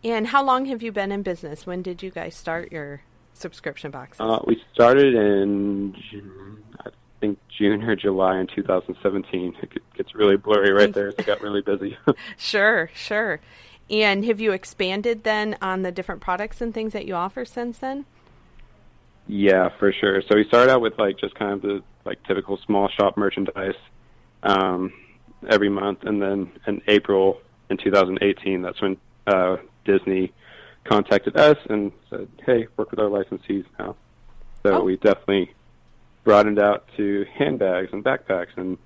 And 0.04 0.28
how 0.28 0.44
long 0.44 0.66
have 0.66 0.82
you 0.82 0.92
been 0.92 1.12
in 1.12 1.24
business? 1.24 1.66
When 1.66 1.82
did 1.82 2.02
you 2.02 2.10
guys 2.10 2.36
start 2.36 2.72
your 2.72 3.02
subscription 3.40 3.92
boxes? 3.92 4.22
Uh, 4.22 4.40
we 4.46 4.62
started 4.74 5.16
in, 5.16 5.96
I 6.86 6.90
think, 7.20 7.40
June 7.58 7.84
or 7.84 7.96
July 7.96 8.40
in 8.40 8.48
2017. 8.48 9.56
It 9.62 9.70
gets 9.96 10.16
really 10.16 10.38
blurry 10.38 10.72
right 10.72 10.94
there. 10.94 11.10
It 11.10 11.26
got 11.26 11.42
really 11.42 11.62
busy. 11.62 11.98
Sure, 12.38 12.90
sure. 12.94 13.40
And 13.90 14.24
have 14.26 14.40
you 14.40 14.52
expanded 14.52 15.24
then 15.24 15.58
on 15.62 15.82
the 15.82 15.92
different 15.92 16.22
products 16.22 16.62
and 16.62 16.74
things 16.74 16.94
that 16.94 17.06
you 17.06 17.16
offer 17.16 17.44
since 17.46 17.80
then? 17.80 18.06
yeah, 19.30 19.70
for 19.78 19.94
sure. 19.94 20.24
So 20.28 20.36
we 20.36 20.44
started 20.46 20.72
out 20.72 20.82
with 20.82 20.98
like 20.98 21.20
just 21.20 21.36
kind 21.36 21.54
of 21.54 21.62
the 21.62 21.84
like 22.04 22.22
typical 22.24 22.58
small 22.66 22.90
shop 22.90 23.16
merchandise 23.16 23.76
um, 24.42 24.92
every 25.48 25.70
month, 25.70 26.00
and 26.02 26.20
then 26.20 26.52
in 26.66 26.82
April 26.88 27.40
in 27.70 27.78
2018, 27.78 28.64
that's 28.64 28.82
when 28.82 28.98
uh, 29.28 29.58
Disney 29.86 30.34
contacted 30.90 31.38
us 31.38 31.58
and 31.70 31.92
said, 32.10 32.28
"Hey, 32.46 32.68
work 32.76 32.92
with 32.92 33.00
our 33.00 33.10
licensees 33.10 33.66
now." 33.78 33.96
So 34.64 34.82
Oh. 34.82 34.84
we 34.84 34.98
definitely 34.98 35.54
broadened 36.24 36.60
out 36.60 36.86
to 36.98 37.26
handbags 37.34 37.94
and 37.94 38.04
backpacks 38.04 38.58
and 38.58 38.78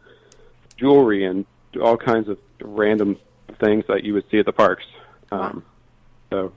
jewelry 0.77 1.23
and 1.25 1.45
all 1.81 1.97
kinds 1.97 2.27
of 2.29 2.37
random 2.61 3.17
things 3.59 3.85
that 3.87 4.03
you 4.03 4.13
would 4.13 4.29
see 4.29 4.37
at 4.39 4.45
the 4.45 4.53
parks. 4.53 4.83
Um, 5.31 5.63
so 6.29 6.51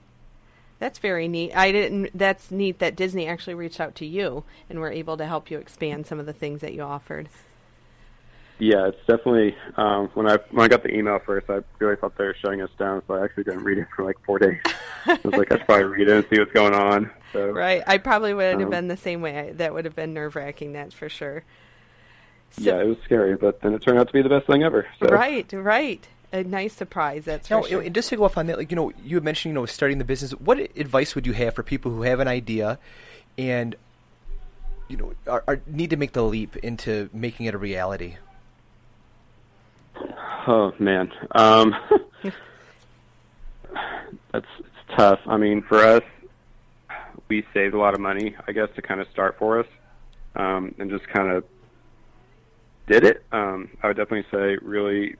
That's 0.78 0.98
very 0.98 1.26
neat. 1.28 1.56
I 1.56 1.72
didn't. 1.72 2.10
That's 2.16 2.50
neat 2.50 2.78
that 2.80 2.96
Disney 2.96 3.26
actually 3.26 3.54
reached 3.54 3.80
out 3.80 3.94
to 3.94 4.04
you 4.04 4.44
and 4.68 4.78
were 4.78 4.90
able 4.92 5.16
to 5.16 5.24
help 5.24 5.50
you 5.50 5.56
expand 5.58 6.06
some 6.06 6.20
of 6.20 6.26
the 6.26 6.34
things 6.34 6.60
that 6.60 6.74
you 6.74 6.82
offered. 6.82 7.30
Yeah, 8.58 8.88
it's 8.88 8.98
definitely 9.06 9.54
um, 9.76 10.08
when 10.14 10.28
I 10.30 10.38
when 10.50 10.64
I 10.64 10.68
got 10.68 10.82
the 10.82 10.94
email 10.94 11.18
first, 11.24 11.48
I 11.50 11.60
really 11.78 11.96
thought 11.96 12.16
they 12.16 12.24
were 12.24 12.36
shutting 12.40 12.62
us 12.62 12.70
down, 12.78 13.02
so 13.06 13.14
I 13.14 13.24
actually 13.24 13.44
didn't 13.44 13.64
read 13.64 13.78
it 13.78 13.86
for 13.94 14.04
like 14.04 14.16
four 14.24 14.38
days. 14.38 14.58
I 15.06 15.18
was 15.22 15.34
like, 15.34 15.52
I 15.52 15.58
should 15.58 15.66
probably 15.66 15.84
read 15.84 16.08
it 16.08 16.16
and 16.16 16.26
see 16.30 16.38
what's 16.38 16.52
going 16.52 16.74
on. 16.74 17.10
So 17.32 17.50
Right. 17.52 17.82
I 17.86 17.98
probably 17.98 18.32
would 18.34 18.54
have 18.58 18.62
Um, 18.62 18.70
been 18.70 18.88
the 18.88 18.96
same 18.96 19.20
way. 19.20 19.52
That 19.54 19.74
would 19.74 19.84
have 19.84 19.94
been 19.94 20.14
nerve 20.14 20.36
wracking. 20.36 20.72
That's 20.72 20.94
for 20.94 21.08
sure. 21.08 21.44
So, 22.52 22.62
yeah, 22.62 22.80
it 22.80 22.86
was 22.86 22.96
scary, 23.04 23.36
but 23.36 23.60
then 23.60 23.74
it 23.74 23.82
turned 23.82 23.98
out 23.98 24.06
to 24.06 24.12
be 24.12 24.22
the 24.22 24.28
best 24.30 24.46
thing 24.46 24.62
ever. 24.62 24.86
So. 25.00 25.08
Right. 25.08 25.50
Right. 25.52 26.06
A 26.32 26.42
nice 26.42 26.72
surprise. 26.74 27.24
That's 27.26 27.48
for 27.48 27.54
Now, 27.54 27.62
sure. 27.62 27.82
and 27.82 27.94
just 27.94 28.08
to 28.08 28.16
go 28.16 28.24
off 28.24 28.36
on 28.38 28.46
that, 28.46 28.56
like 28.58 28.70
you 28.70 28.76
know, 28.76 28.92
you 29.04 29.16
had 29.16 29.24
mentioned, 29.24 29.50
you 29.50 29.54
know, 29.60 29.66
starting 29.66 29.98
the 29.98 30.04
business. 30.04 30.32
What 30.32 30.58
advice 30.58 31.14
would 31.14 31.26
you 31.26 31.34
have 31.34 31.54
for 31.54 31.62
people 31.62 31.92
who 31.92 32.02
have 32.02 32.18
an 32.20 32.28
idea, 32.28 32.78
and 33.38 33.76
you 34.88 34.96
know, 34.96 35.12
are, 35.26 35.44
are 35.46 35.60
need 35.66 35.90
to 35.90 35.96
make 35.96 36.12
the 36.12 36.22
leap 36.22 36.56
into 36.56 37.10
making 37.12 37.46
it 37.46 37.54
a 37.54 37.58
reality? 37.58 38.16
Oh 40.46 40.72
man, 40.78 41.12
um, 41.32 41.74
that's 44.32 44.46
it's 44.60 44.96
tough. 44.96 45.18
I 45.26 45.36
mean, 45.36 45.62
for 45.62 45.78
us, 45.78 46.02
we 47.28 47.44
saved 47.52 47.74
a 47.74 47.78
lot 47.78 47.94
of 47.94 48.00
money, 48.00 48.36
I 48.46 48.52
guess, 48.52 48.68
to 48.76 48.82
kind 48.82 49.00
of 49.00 49.08
start 49.10 49.36
for 49.38 49.58
us, 49.60 49.66
um, 50.36 50.74
and 50.78 50.88
just 50.90 51.08
kind 51.08 51.32
of 51.32 51.44
did 52.86 53.04
it. 53.04 53.24
Um, 53.32 53.70
I 53.82 53.88
would 53.88 53.96
definitely 53.96 54.26
say 54.30 54.56
really 54.62 55.16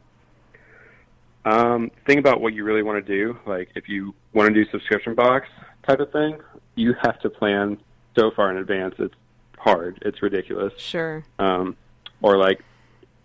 um, 1.45 1.91
think 2.07 2.19
about 2.21 2.41
what 2.41 2.55
you 2.55 2.65
really 2.65 2.83
want 2.83 3.05
to 3.05 3.17
do. 3.17 3.39
Like 3.47 3.71
if 3.75 3.89
you 3.89 4.15
want 4.33 4.53
to 4.53 4.65
do 4.65 4.71
subscription 4.71 5.15
box 5.15 5.49
type 5.87 6.01
of 6.01 6.13
thing, 6.13 6.39
you 6.75 6.95
have 7.03 7.19
to 7.21 7.31
plan 7.31 7.79
so 8.17 8.31
far 8.31 8.51
in 8.51 8.59
advance. 8.59 8.95
It's 8.99 9.15
hard. 9.59 9.99
It's 10.03 10.23
ridiculous. 10.23 10.73
Sure. 10.77 11.25
Um, 11.39 11.77
or 12.23 12.37
like 12.37 12.63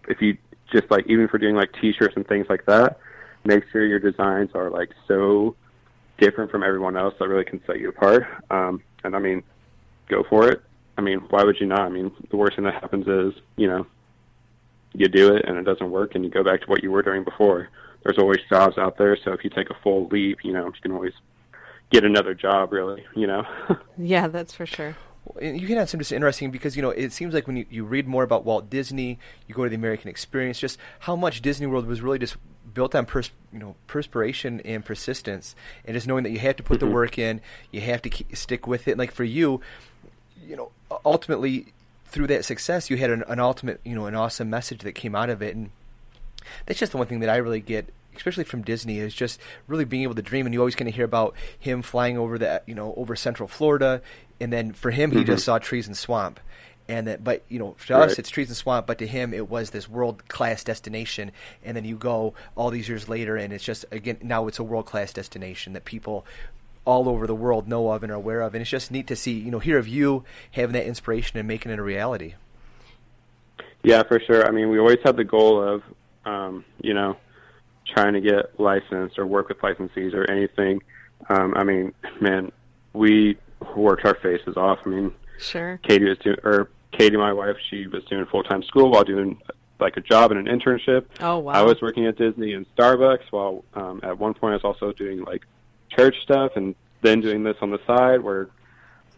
if 0.08 0.22
you 0.22 0.38
just 0.72 0.90
like 0.90 1.06
even 1.08 1.28
for 1.28 1.38
doing 1.38 1.56
like 1.56 1.72
t-shirts 1.80 2.16
and 2.16 2.28
things 2.28 2.48
like 2.50 2.66
that, 2.66 3.00
make 3.44 3.64
sure 3.72 3.86
your 3.86 4.00
designs 4.00 4.52
are 4.54 4.70
like 4.70 4.90
so 5.08 5.56
different 6.18 6.52
from 6.52 6.64
everyone 6.64 6.96
else 6.96 7.14
that 7.20 7.28
really 7.28 7.46
can 7.46 7.62
set 7.66 7.80
you 7.80 7.90
apart. 7.90 8.26
Um, 8.50 8.82
and 9.04 9.16
I 9.16 9.20
mean, 9.20 9.44
go 10.08 10.24
for 10.30 10.50
it. 10.50 10.62
I 10.98 11.02
mean, 11.02 11.20
why 11.30 11.44
would 11.44 11.60
you 11.60 11.66
not? 11.66 11.82
I 11.82 11.90
mean, 11.90 12.12
the 12.30 12.38
worst 12.38 12.56
thing 12.56 12.66
that 12.66 12.76
happens 12.76 13.08
is, 13.08 13.42
you 13.56 13.68
know, 13.68 13.88
you 14.94 15.08
do 15.08 15.36
it 15.36 15.46
and 15.46 15.58
it 15.58 15.64
doesn't 15.64 15.90
work 15.90 16.16
and 16.16 16.24
you 16.24 16.30
go 16.30 16.44
back 16.44 16.62
to 16.62 16.68
what 16.68 16.84
you 16.84 16.92
were 16.92 17.02
doing 17.02 17.24
before. 17.24 17.70
There's 18.04 18.18
always 18.18 18.40
jobs 18.50 18.78
out 18.78 18.98
there, 18.98 19.18
so 19.24 19.32
if 19.32 19.44
you 19.44 19.50
take 19.50 19.70
a 19.70 19.76
full 19.84 20.08
leap, 20.08 20.40
you 20.44 20.54
know, 20.54 20.66
you 20.66 20.82
can 20.82 20.92
always 20.92 21.14
get 21.92 22.04
another 22.04 22.34
job 22.34 22.72
really, 22.72 23.06
you 23.16 23.28
know. 23.28 23.44
yeah, 23.98 24.28
that's 24.28 24.54
for 24.54 24.66
sure. 24.66 24.96
You 25.40 25.68
can 25.68 25.78
add 25.78 25.88
some 25.88 26.00
just 26.00 26.12
interesting 26.12 26.50
because 26.50 26.76
you 26.76 26.82
know 26.82 26.90
it 26.90 27.14
seems 27.14 27.34
like 27.34 27.46
when 27.46 27.56
you, 27.56 27.66
you 27.70 27.84
read 27.84 28.08
more 28.08 28.24
about 28.24 28.44
Walt 28.44 28.70
Disney, 28.70 29.20
you 29.48 29.54
go 29.54 29.64
to 29.64 29.70
the 29.70 29.76
American 29.76 30.10
Experience, 30.10 30.60
just 30.60 30.80
how 31.02 31.16
much 31.16 31.42
Disney 31.42 31.68
World 31.68 31.86
was 31.86 32.02
really 32.02 32.18
just 32.18 32.38
built 32.74 32.96
on 32.96 33.06
pers- 33.06 33.32
you 33.54 33.60
know 33.60 33.76
perspiration 33.86 34.62
and 34.62 34.84
persistence, 34.84 35.56
and 35.86 35.94
just 35.94 36.08
knowing 36.08 36.24
that 36.24 36.32
you 36.32 36.40
have 36.40 36.56
to 36.56 36.64
put 36.64 36.80
mm-hmm. 36.80 36.88
the 36.88 36.94
work 36.94 37.20
in, 37.20 37.40
you 37.70 37.82
have 37.82 38.02
to 38.02 38.10
keep, 38.10 38.36
stick 38.36 38.66
with 38.66 38.88
it. 38.88 38.92
And 38.92 39.00
like 39.00 39.12
for 39.12 39.24
you, 39.24 39.62
you 40.44 40.56
know, 40.56 40.72
ultimately 41.06 41.68
through 42.06 42.28
that 42.28 42.44
success, 42.44 42.90
you 42.90 42.98
had 42.98 43.12
an, 43.12 43.24
an 43.28 43.40
ultimate 43.40 43.80
you 43.86 43.94
know 43.94 44.08
an 44.08 44.16
awesome 44.16 44.50
message 44.50 44.80
that 44.82 44.94
came 44.94 45.14
out 45.14 45.30
of 45.30 45.44
it, 45.44 45.56
and 45.56 45.70
that's 46.66 46.80
just 46.80 46.94
the 46.94 46.98
one 46.98 47.08
thing 47.08 47.20
that 47.20 47.30
I 47.30 47.38
really 47.38 47.62
get 47.62 47.94
especially 48.16 48.44
from 48.44 48.62
Disney, 48.62 49.00
is 49.00 49.14
just 49.14 49.40
really 49.68 49.86
being 49.86 50.04
able 50.04 50.16
to 50.16 50.22
dream. 50.22 50.46
And 50.46 50.54
you 50.54 50.60
always 50.60 50.76
kind 50.76 50.90
to 50.90 50.96
hear 50.96 51.06
about 51.06 51.34
him 51.58 51.82
flying 51.82 52.18
over 52.18 52.38
the, 52.38 52.62
you 52.66 52.76
know, 52.76 52.94
over 52.98 53.16
Central 53.16 53.48
Florida, 53.48 54.02
and 54.42 54.52
then 54.52 54.74
for 54.74 54.92
him, 54.92 55.12
he 55.12 55.20
mm-hmm. 55.20 55.28
just 55.28 55.46
saw 55.46 55.60
trees 55.60 55.88
and 55.88 55.96
swamp. 55.96 56.40
And 56.88 57.08
that, 57.08 57.24
but 57.24 57.44
you 57.48 57.60
know, 57.60 57.76
to 57.86 57.94
right. 57.94 58.10
us, 58.10 58.20
it's 58.20 58.30
trees 58.30 58.50
and 58.50 58.58
swamp. 58.58 58.88
But 58.88 58.98
to 58.98 59.08
him, 59.08 59.34
it 59.34 59.50
was 59.50 59.70
this 59.70 59.88
world 59.88 60.28
class 60.28 60.64
destination. 60.64 61.32
And 61.64 61.78
then 61.78 61.86
you 61.86 61.96
go 61.96 62.34
all 62.56 62.70
these 62.70 62.90
years 62.90 63.08
later, 63.08 63.38
and 63.38 63.54
it's 63.54 63.64
just 63.64 63.86
again 63.92 64.18
now 64.22 64.48
it's 64.48 64.60
a 64.60 64.64
world 64.64 64.88
class 64.88 65.14
destination 65.14 65.74
that 65.74 65.86
people 65.86 66.26
all 66.84 67.08
over 67.08 67.28
the 67.28 67.36
world 67.36 67.68
know 67.68 67.92
of 67.92 68.04
and 68.04 68.12
are 68.12 68.16
aware 68.16 68.42
of. 68.42 68.56
And 68.56 68.62
it's 68.62 68.70
just 68.70 68.92
neat 68.92 69.08
to 69.08 69.16
see, 69.16 69.34
you 69.34 69.52
know, 69.52 69.60
hear 69.60 69.78
of 69.78 69.88
you 69.88 70.24
having 70.52 70.74
that 70.74 70.86
inspiration 70.86 71.38
and 71.38 71.48
making 71.48 71.72
it 71.72 71.80
a 71.80 71.84
reality. 71.84 72.34
Yeah, 73.84 74.04
for 74.04 74.20
sure. 74.20 74.46
I 74.46 74.52
mean, 74.52 74.70
we 74.70 74.80
always 74.80 75.00
had 75.04 75.16
the 75.16 75.24
goal 75.24 75.62
of, 75.62 75.84
um, 76.26 76.66
you 76.82 76.94
know, 76.94 77.18
trying 77.88 78.14
to 78.14 78.22
get 78.22 78.60
licensed 78.60 79.20
or 79.20 79.28
work 79.28 79.50
with 79.50 79.60
licensees 79.60 80.14
or 80.14 80.30
anything. 80.30 80.82
Um, 81.30 81.54
I 81.56 81.64
mean, 81.64 81.94
man, 82.20 82.52
we 82.94 83.38
worked 83.76 84.06
our 84.06 84.16
faces 84.16 84.58
off. 84.58 84.80
I 84.86 84.90
mean, 84.90 85.14
sure. 85.40 85.80
Katie 85.84 86.10
was 86.10 86.18
doing, 86.20 86.38
or 86.44 86.70
Katie, 86.92 87.18
my 87.18 87.34
wife, 87.34 87.56
she 87.70 87.88
was 87.88 88.04
doing 88.06 88.26
full 88.26 88.44
time 88.44 88.64
school 88.64 88.92
while 88.92 89.04
doing 89.04 89.42
like 89.80 89.98
a 89.98 90.02
job 90.02 90.32
and 90.32 90.48
an 90.48 90.60
internship. 90.60 91.06
Oh 91.20 91.40
wow! 91.40 91.54
I 91.54 91.62
was 91.64 91.82
working 91.82 92.06
at 92.06 92.18
Disney 92.18 92.54
and 92.54 92.66
Starbucks 92.76 93.32
while 93.32 93.64
um, 93.74 94.00
at 94.04 94.18
one 94.18 94.34
point 94.34 94.54
I 94.54 94.56
was 94.56 94.64
also 94.64 94.92
doing 94.94 95.24
like 95.24 95.44
church 95.90 96.16
stuff 96.22 96.54
and 96.56 96.76
then 97.02 97.22
doing 97.22 97.44
this 97.44 97.58
on 97.62 97.72
the 97.72 97.80
side. 97.88 98.22
Where, 98.22 98.50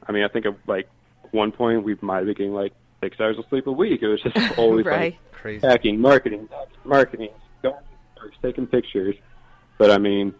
I 0.08 0.12
mean, 0.12 0.23
I 0.23 0.27
think 0.27 0.45
at 0.45 0.56
like 0.67 0.88
one 1.32 1.51
point 1.51 1.84
we 1.84 1.97
might 2.01 2.23
be 2.23 2.34
getting 2.34 2.53
like 2.53 2.73
six 3.01 3.19
hours 3.19 3.38
of 3.38 3.45
sleep 3.49 3.67
a 3.67 3.71
week. 3.71 4.01
It 4.01 4.08
was 4.08 4.21
just 4.21 4.58
always 4.58 4.86
right. 4.86 5.13
like 5.13 5.32
crazy 5.32 5.67
hacking, 5.67 5.99
marketing, 5.99 6.47
marketing, 6.86 7.29
going 7.62 7.75
taking 8.41 8.67
pictures. 8.67 9.15
But 9.77 9.91
I 9.91 9.97
mean, 9.97 10.34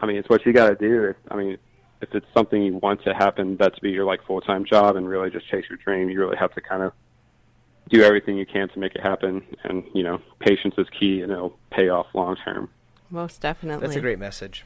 I 0.00 0.06
mean, 0.06 0.16
it's 0.16 0.28
what 0.28 0.44
you 0.46 0.52
got 0.52 0.68
to 0.68 0.76
do. 0.76 1.04
If, 1.04 1.16
I 1.30 1.36
mean, 1.36 1.58
if 2.00 2.14
it's 2.14 2.26
something 2.34 2.62
you 2.62 2.74
want 2.74 3.02
to 3.04 3.14
happen, 3.14 3.56
that 3.56 3.74
to 3.74 3.80
be 3.80 3.90
your 3.90 4.04
like 4.04 4.24
full 4.26 4.40
time 4.40 4.64
job 4.64 4.96
and 4.96 5.08
really 5.08 5.30
just 5.30 5.48
chase 5.48 5.64
your 5.68 5.78
dream, 5.78 6.08
you 6.10 6.18
really 6.18 6.36
have 6.36 6.54
to 6.54 6.60
kind 6.60 6.82
of 6.82 6.92
do 7.88 8.02
everything 8.02 8.36
you 8.36 8.46
can 8.46 8.68
to 8.70 8.78
make 8.78 8.94
it 8.94 9.00
happen. 9.00 9.42
And 9.64 9.84
you 9.94 10.02
know, 10.02 10.20
patience 10.38 10.74
is 10.78 10.86
key, 10.98 11.22
and 11.22 11.32
it'll 11.32 11.56
pay 11.70 11.88
off 11.88 12.06
long 12.14 12.36
term. 12.36 12.68
Most 13.10 13.40
definitely. 13.40 13.86
That's 13.86 13.96
a 13.96 14.00
great 14.00 14.18
message. 14.18 14.64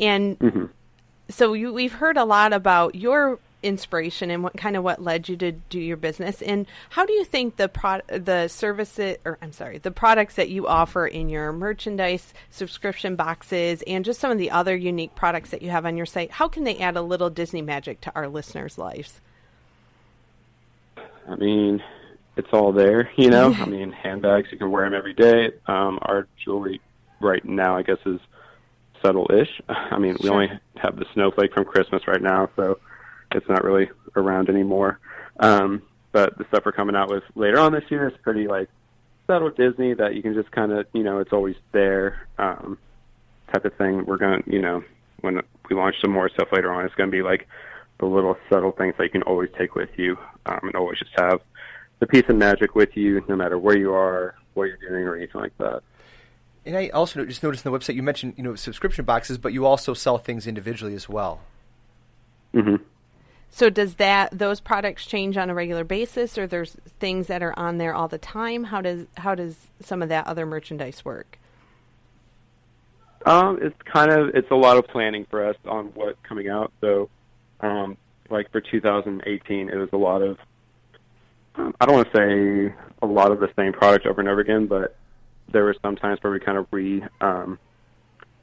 And 0.00 0.38
mm-hmm. 0.38 0.66
so 1.28 1.52
you, 1.52 1.72
we've 1.72 1.94
heard 1.94 2.16
a 2.16 2.24
lot 2.24 2.52
about 2.52 2.94
your 2.94 3.38
inspiration 3.62 4.30
and 4.30 4.42
what 4.42 4.56
kind 4.56 4.76
of 4.76 4.82
what 4.82 5.02
led 5.02 5.28
you 5.28 5.36
to 5.36 5.52
do 5.52 5.78
your 5.78 5.96
business? 5.96 6.42
And 6.42 6.66
how 6.90 7.04
do 7.04 7.12
you 7.12 7.24
think 7.24 7.56
the 7.56 7.68
pro- 7.68 8.00
the 8.08 8.48
services 8.48 9.16
or 9.24 9.38
I'm 9.42 9.52
sorry 9.52 9.78
the 9.78 9.90
products 9.90 10.36
that 10.36 10.48
you 10.48 10.66
offer 10.66 11.06
in 11.06 11.28
your 11.28 11.52
merchandise 11.52 12.32
subscription 12.50 13.16
boxes 13.16 13.82
and 13.86 14.04
just 14.04 14.20
some 14.20 14.30
of 14.30 14.38
the 14.38 14.50
other 14.50 14.76
unique 14.76 15.14
products 15.14 15.50
that 15.50 15.62
you 15.62 15.70
have 15.70 15.86
on 15.86 15.96
your 15.96 16.06
site 16.06 16.30
how 16.30 16.48
can 16.48 16.64
they 16.64 16.78
add 16.78 16.96
a 16.96 17.02
little 17.02 17.30
Disney 17.30 17.62
magic 17.62 18.00
to 18.02 18.12
our 18.14 18.28
listeners 18.28 18.78
lives? 18.78 19.20
I 21.28 21.36
mean 21.36 21.82
it's 22.36 22.48
all 22.52 22.72
there 22.72 23.10
you 23.16 23.30
know? 23.30 23.52
I 23.52 23.66
mean 23.66 23.92
handbags 23.92 24.48
you 24.50 24.58
can 24.58 24.70
wear 24.70 24.84
them 24.84 24.94
every 24.94 25.14
day. 25.14 25.50
Um, 25.66 25.98
our 26.02 26.26
jewelry 26.44 26.80
right 27.20 27.44
now 27.44 27.76
I 27.76 27.82
guess 27.82 27.98
is 28.06 28.20
subtle-ish. 29.02 29.60
I 29.68 29.98
mean 29.98 30.16
we 30.22 30.28
only 30.30 30.48
have 30.76 30.96
the 30.96 31.06
snowflake 31.12 31.52
from 31.52 31.64
Christmas 31.64 32.06
right 32.06 32.22
now 32.22 32.48
so 32.56 32.78
it's 33.32 33.48
not 33.48 33.64
really 33.64 33.90
around 34.16 34.48
anymore. 34.48 34.98
Um, 35.38 35.82
but 36.12 36.36
the 36.38 36.44
stuff 36.48 36.64
we're 36.64 36.72
coming 36.72 36.96
out 36.96 37.10
with 37.10 37.22
later 37.34 37.58
on 37.58 37.72
this 37.72 37.84
year 37.88 38.08
is 38.08 38.14
pretty 38.22 38.48
like 38.48 38.68
subtle 39.26 39.50
Disney 39.50 39.94
that 39.94 40.14
you 40.14 40.22
can 40.22 40.34
just 40.34 40.50
kind 40.50 40.72
of 40.72 40.86
you 40.92 41.02
know 41.04 41.18
it's 41.20 41.32
always 41.32 41.56
there 41.72 42.26
um, 42.38 42.78
type 43.52 43.64
of 43.64 43.74
thing. 43.74 44.04
We're 44.04 44.16
gonna 44.16 44.42
you 44.46 44.60
know 44.60 44.82
when 45.20 45.40
we 45.68 45.76
launch 45.76 45.96
some 46.00 46.10
more 46.10 46.28
stuff 46.28 46.48
later 46.52 46.72
on, 46.72 46.84
it's 46.84 46.94
gonna 46.94 47.10
be 47.10 47.22
like 47.22 47.46
the 47.98 48.06
little 48.06 48.36
subtle 48.48 48.72
things 48.72 48.94
that 48.98 49.04
you 49.04 49.10
can 49.10 49.22
always 49.22 49.50
take 49.58 49.74
with 49.74 49.90
you 49.96 50.16
um, 50.46 50.60
and 50.62 50.74
always 50.74 50.98
just 50.98 51.12
have 51.16 51.40
the 52.00 52.06
piece 52.06 52.24
of 52.28 52.36
magic 52.36 52.74
with 52.74 52.96
you 52.96 53.22
no 53.28 53.36
matter 53.36 53.58
where 53.58 53.76
you 53.76 53.92
are, 53.92 54.34
what 54.54 54.64
you're 54.64 54.78
doing, 54.78 55.04
or 55.04 55.16
anything 55.16 55.40
like 55.40 55.56
that. 55.58 55.82
And 56.66 56.76
I 56.76 56.88
also 56.88 57.24
just 57.24 57.42
noticed 57.42 57.64
on 57.64 57.72
the 57.72 57.78
website 57.78 57.94
you 57.94 58.02
mentioned 58.02 58.34
you 58.36 58.42
know 58.42 58.56
subscription 58.56 59.04
boxes, 59.04 59.38
but 59.38 59.52
you 59.52 59.64
also 59.64 59.94
sell 59.94 60.18
things 60.18 60.46
individually 60.46 60.94
as 60.94 61.08
well. 61.08 61.40
Mm-hmm. 62.52 62.82
So 63.50 63.68
does 63.68 63.94
that 63.96 64.36
those 64.36 64.60
products 64.60 65.04
change 65.06 65.36
on 65.36 65.50
a 65.50 65.54
regular 65.54 65.84
basis, 65.84 66.38
or 66.38 66.46
there's 66.46 66.76
things 67.00 67.26
that 67.26 67.42
are 67.42 67.56
on 67.58 67.78
there 67.78 67.94
all 67.94 68.08
the 68.08 68.18
time? 68.18 68.64
How 68.64 68.80
does 68.80 69.06
how 69.16 69.34
does 69.34 69.56
some 69.80 70.02
of 70.02 70.08
that 70.08 70.26
other 70.26 70.46
merchandise 70.46 71.04
work? 71.04 71.38
Um, 73.26 73.58
it's 73.60 73.76
kind 73.82 74.10
of 74.10 74.28
it's 74.34 74.50
a 74.50 74.56
lot 74.56 74.76
of 74.76 74.86
planning 74.86 75.26
for 75.28 75.44
us 75.44 75.56
on 75.66 75.86
what's 75.94 76.18
coming 76.22 76.48
out. 76.48 76.72
So, 76.80 77.10
um, 77.60 77.96
like 78.30 78.50
for 78.52 78.60
2018, 78.60 79.68
it 79.68 79.76
was 79.76 79.90
a 79.92 79.96
lot 79.96 80.22
of 80.22 80.38
um, 81.56 81.74
I 81.80 81.86
don't 81.86 81.96
want 81.96 82.12
to 82.12 82.16
say 82.16 82.74
a 83.02 83.06
lot 83.06 83.32
of 83.32 83.40
the 83.40 83.50
same 83.56 83.72
product 83.72 84.06
over 84.06 84.20
and 84.20 84.28
over 84.28 84.40
again, 84.40 84.66
but 84.66 84.96
there 85.52 85.64
were 85.64 85.74
some 85.82 85.96
times 85.96 86.18
where 86.22 86.32
we 86.32 86.40
kind 86.40 86.56
of 86.56 86.66
re 86.70 87.02
um, 87.20 87.58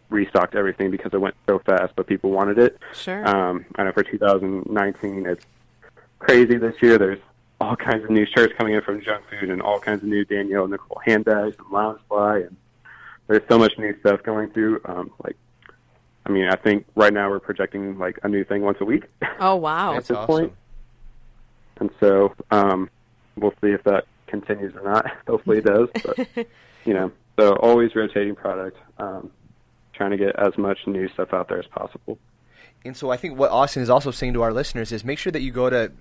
restocked 0.10 0.56
everything 0.56 0.92
because 0.92 1.14
it 1.14 1.20
went 1.20 1.36
so 1.48 1.60
fast, 1.60 1.94
but 1.96 2.08
people 2.08 2.32
wanted 2.32 2.58
it. 2.58 2.80
Sure. 2.94 3.28
Um, 3.28 3.66
I 3.76 3.84
know 3.84 3.92
for 3.92 4.04
2019, 4.04 5.26
it's 5.26 5.46
crazy 6.20 6.58
this 6.58 6.76
year. 6.82 6.98
There's 6.98 7.20
all 7.60 7.76
kinds 7.76 8.04
of 8.04 8.10
new 8.10 8.26
shirts 8.26 8.54
coming 8.58 8.74
in 8.74 8.82
from 8.82 9.02
Junk 9.02 9.26
Food 9.30 9.50
and 9.50 9.62
all 9.62 9.80
kinds 9.80 10.04
of 10.04 10.10
new 10.10 10.26
Danielle 10.26 10.68
Nicole 10.68 11.02
handbags 11.06 11.56
and 11.58 11.68
Loungefly, 11.68 12.48
and 12.48 12.56
there's 13.28 13.44
so 13.50 13.58
much 13.58 13.78
new 13.78 13.98
stuff 14.00 14.24
going 14.24 14.50
through. 14.52 14.82
Um, 14.86 15.12
like, 15.24 15.36
I 16.26 16.30
mean, 16.30 16.48
I 16.48 16.56
think 16.56 16.86
right 16.96 17.14
now 17.14 17.30
we're 17.30 17.40
projecting 17.40 17.98
like 17.98 18.20
a 18.24 18.30
new 18.30 18.44
thing 18.44 18.62
once 18.62 18.78
a 18.82 18.86
week. 18.86 19.06
Oh 19.40 19.56
wow! 19.56 19.96
at 19.96 20.06
this 20.06 20.16
awesome. 20.16 20.28
point. 20.28 20.54
And 21.80 21.90
so 22.00 22.34
um, 22.52 22.90
we'll 23.36 23.54
see 23.62 23.70
if 23.70 23.84
that 23.84 24.06
continues 24.28 24.76
or 24.76 24.84
not. 24.84 25.06
Hopefully 25.28 25.60
it 25.60 25.66
does, 25.66 25.90
but 26.04 26.28
you 26.86 26.94
know, 26.94 27.12
so 27.40 27.54
always 27.58 27.96
rotating 27.96 28.36
product. 28.36 28.78
Um, 28.98 29.32
trying 29.98 30.12
to 30.12 30.18
get 30.18 30.36
as 30.38 30.58
much 30.58 30.80
new 30.86 31.10
stuff 31.10 31.34
out 31.34 31.50
there 31.50 31.60
as 31.60 31.68
possible. 31.68 32.18
And 32.86 32.96
so 32.96 33.10
I 33.10 33.18
think 33.18 33.38
what 33.38 33.52
Austin 33.52 33.82
is 33.82 33.90
also 33.90 34.12
saying 34.12 34.34
to 34.34 34.42
our 34.44 34.54
listeners 34.54 34.92
is 34.92 35.04
make 35.04 35.20
sure 35.20 35.32
that 35.32 35.42
you 35.42 35.52
go 35.52 35.70
to 35.70 35.92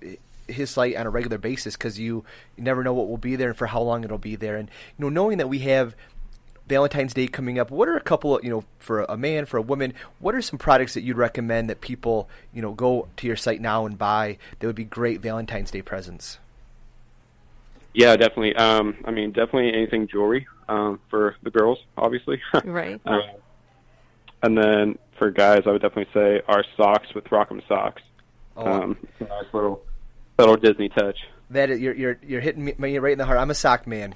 his 0.47 0.69
site 0.69 0.95
on 0.95 1.05
a 1.05 1.09
regular 1.09 1.37
basis 1.37 1.75
because 1.75 1.99
you, 1.99 2.23
you 2.55 2.63
never 2.63 2.83
know 2.83 2.93
what 2.93 3.09
will 3.09 3.17
be 3.17 3.35
there 3.35 3.49
and 3.49 3.57
for 3.57 3.67
how 3.67 3.81
long 3.81 4.03
it'll 4.03 4.17
be 4.17 4.35
there. 4.35 4.55
And 4.55 4.69
you 4.97 5.03
know, 5.05 5.09
knowing 5.09 5.37
that 5.39 5.49
we 5.49 5.59
have 5.59 5.95
Valentine's 6.67 7.13
Day 7.13 7.27
coming 7.27 7.59
up, 7.59 7.71
what 7.71 7.87
are 7.87 7.95
a 7.95 8.01
couple, 8.01 8.37
of, 8.37 8.43
you 8.43 8.49
know, 8.49 8.63
for 8.79 9.03
a 9.03 9.17
man, 9.17 9.45
for 9.45 9.57
a 9.57 9.61
woman, 9.61 9.93
what 10.19 10.35
are 10.35 10.41
some 10.41 10.59
products 10.59 10.93
that 10.93 11.01
you'd 11.01 11.17
recommend 11.17 11.69
that 11.69 11.81
people, 11.81 12.29
you 12.53 12.61
know, 12.61 12.73
go 12.73 13.07
to 13.17 13.27
your 13.27 13.35
site 13.35 13.61
now 13.61 13.85
and 13.85 13.97
buy 13.97 14.37
that 14.59 14.67
would 14.67 14.75
be 14.75 14.83
great 14.83 15.21
Valentine's 15.21 15.71
Day 15.71 15.81
presents? 15.81 16.39
Yeah, 17.93 18.15
definitely. 18.15 18.55
Um, 18.55 18.95
I 19.05 19.11
mean, 19.11 19.31
definitely 19.31 19.73
anything 19.73 20.07
jewelry 20.07 20.45
um, 20.69 20.99
for 21.09 21.35
the 21.41 21.49
girls, 21.49 21.79
obviously. 21.97 22.41
Right. 22.63 23.01
um, 23.05 23.21
and 24.43 24.57
then 24.57 24.97
for 25.17 25.31
guys, 25.31 25.63
I 25.65 25.71
would 25.71 25.81
definitely 25.81 26.11
say 26.13 26.41
our 26.47 26.63
socks 26.75 27.13
with 27.15 27.25
Rock'em 27.25 27.65
socks. 27.67 28.01
Oh, 28.55 28.65
Um, 28.65 28.97
nice 29.19 29.45
little 29.53 29.83
little 30.37 30.55
Disney 30.57 30.89
touch. 30.89 31.17
That 31.49 31.69
is, 31.69 31.79
you're 31.79 31.93
you're 31.93 32.19
you're 32.21 32.41
hitting 32.41 32.65
me, 32.65 32.73
me 32.77 32.97
right 32.99 33.13
in 33.13 33.17
the 33.17 33.25
heart. 33.25 33.37
I'm 33.39 33.49
a 33.49 33.55
sock 33.55 33.87
man. 33.87 34.13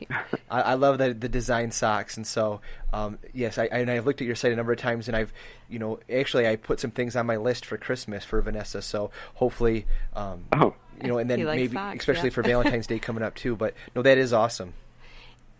I, 0.50 0.60
I 0.62 0.74
love 0.74 0.98
the 0.98 1.12
the 1.12 1.28
design 1.28 1.70
socks, 1.70 2.16
and 2.16 2.26
so 2.26 2.60
um, 2.92 3.18
yes, 3.34 3.58
I 3.58 3.66
and 3.66 3.90
I've 3.90 4.06
looked 4.06 4.20
at 4.22 4.26
your 4.26 4.36
site 4.36 4.52
a 4.52 4.56
number 4.56 4.72
of 4.72 4.78
times, 4.78 5.06
and 5.06 5.16
I've 5.16 5.32
you 5.68 5.78
know 5.78 6.00
actually 6.12 6.48
I 6.48 6.56
put 6.56 6.80
some 6.80 6.90
things 6.90 7.14
on 7.14 7.26
my 7.26 7.36
list 7.36 7.66
for 7.66 7.76
Christmas 7.76 8.24
for 8.24 8.40
Vanessa. 8.40 8.80
So 8.80 9.10
hopefully, 9.34 9.86
um, 10.16 10.44
Oh, 10.52 10.74
you 11.00 11.08
know, 11.08 11.18
and 11.18 11.28
then 11.28 11.44
maybe 11.44 11.74
socks, 11.74 12.00
especially 12.00 12.30
yeah. 12.30 12.34
for 12.34 12.42
Valentine's 12.42 12.86
Day 12.86 12.98
coming 12.98 13.22
up 13.22 13.34
too. 13.34 13.54
But 13.54 13.74
no, 13.94 14.00
that 14.02 14.16
is 14.16 14.32
awesome. 14.32 14.72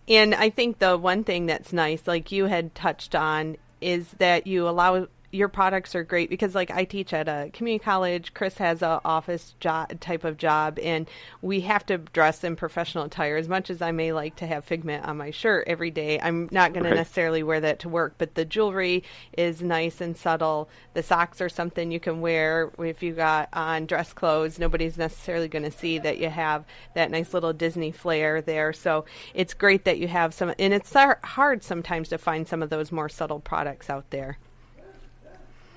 And 0.09 0.35
I 0.35 0.51
think 0.51 0.79
the 0.79 0.97
one 0.97 1.25
thing 1.25 1.47
that's 1.47 1.73
nice, 1.73 2.07
like 2.07 2.33
you 2.33 2.47
had 2.47 2.75
touched 2.75 3.15
on, 3.15 3.57
is 3.83 4.09
that 4.19 4.47
you 4.47 4.69
allow 4.69 5.07
your 5.33 5.49
products 5.49 5.95
are 5.95 6.05
great 6.05 6.29
because 6.29 6.55
like 6.55 6.71
I 6.71 6.85
teach 6.85 7.15
at 7.15 7.27
a 7.27 7.51
community 7.53 7.83
college, 7.83 8.35
Kris 8.35 8.59
has 8.59 8.83
a 8.83 9.01
office 9.03 9.55
job 9.61 9.99
type 9.99 10.25
of 10.25 10.37
job 10.37 10.79
and 10.79 11.09
we 11.41 11.63
have 11.63 11.87
to 11.87 11.99
dress 11.99 12.45
in 12.45 12.55
professional 12.55 13.05
attire 13.05 13.39
as 13.39 13.49
much 13.49 13.71
as 13.71 13.81
I 13.81 13.93
may 13.93 14.13
like 14.13 14.37
to 14.37 14.47
have 14.47 14.65
figment 14.65 15.07
on 15.07 15.17
my 15.17 15.31
shirt 15.31 15.65
every 15.67 15.91
day. 15.91 16.21
I'm 16.21 16.49
not 16.53 16.75
going 16.75 16.85
Right. 16.85 16.91
to 16.91 16.97
necessarily 16.97 17.43
wear 17.43 17.61
that 17.61 17.79
to 17.81 17.89
work, 17.89 18.15
but 18.19 18.35
the 18.35 18.45
jewelry 18.45 19.05
is 19.37 19.63
nice 19.63 20.03
and 20.03 20.17
subtle. 20.17 20.69
The 20.93 21.03
socks 21.03 21.41
are 21.41 21.49
something 21.49 21.91
you 21.91 22.01
can 22.01 22.21
wear 22.21 22.71
if 22.79 23.03
you 23.03 23.15
got 23.15 23.49
on 23.55 23.87
dress 23.87 24.13
clothes. 24.13 24.59
Nobody's 24.59 24.99
necessarily 24.99 25.49
going 25.49 25.65
to 25.65 25.71
see 25.71 25.99
that 25.99 26.19
you 26.19 26.29
have 26.29 26.65
that 26.95 27.11
nice 27.11 27.33
little 27.33 27.55
Disney 27.55 27.91
flair 27.91 28.43
there. 28.43 28.75
So 28.75 29.07
it's 29.33 29.55
great 29.55 29.85
that 29.87 29.99
you 29.99 30.09
have 30.09 30.35
some, 30.35 30.53
and 30.59 30.75
it's 30.75 30.93
hard 30.95 31.63
sometimes 31.63 32.11
to 32.11 32.19
find 32.19 32.47
some 32.47 32.63
of 32.63 32.69
those 32.69 32.93
more 32.93 33.09
subtle 33.09 33.41
products 33.41 33.89
out 33.89 34.11
there. 34.11 34.37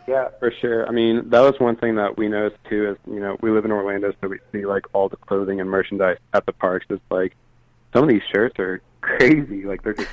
Yeah, 0.07 0.29
for 0.39 0.51
sure. 0.51 0.87
I 0.87 0.91
mean, 0.91 1.29
that 1.29 1.41
was 1.41 1.59
one 1.59 1.75
thing 1.75 1.95
that 1.95 2.17
we 2.17 2.27
noticed 2.27 2.63
too. 2.69 2.91
Is 2.91 2.97
you 3.11 3.19
know 3.19 3.37
we 3.41 3.49
live 3.51 3.65
in 3.65 3.71
Orlando, 3.71 4.13
so 4.21 4.27
we 4.27 4.39
see 4.51 4.65
like 4.65 4.85
all 4.93 5.09
the 5.09 5.17
clothing 5.17 5.59
and 5.59 5.69
merchandise 5.69 6.17
at 6.33 6.45
the 6.45 6.53
parks. 6.53 6.85
It's 6.89 7.01
like 7.09 7.35
some 7.93 8.03
of 8.03 8.09
these 8.09 8.21
shirts 8.31 8.59
are 8.59 8.81
crazy. 9.01 9.63
Like 9.63 9.83
they're 9.83 9.93
just 9.93 10.09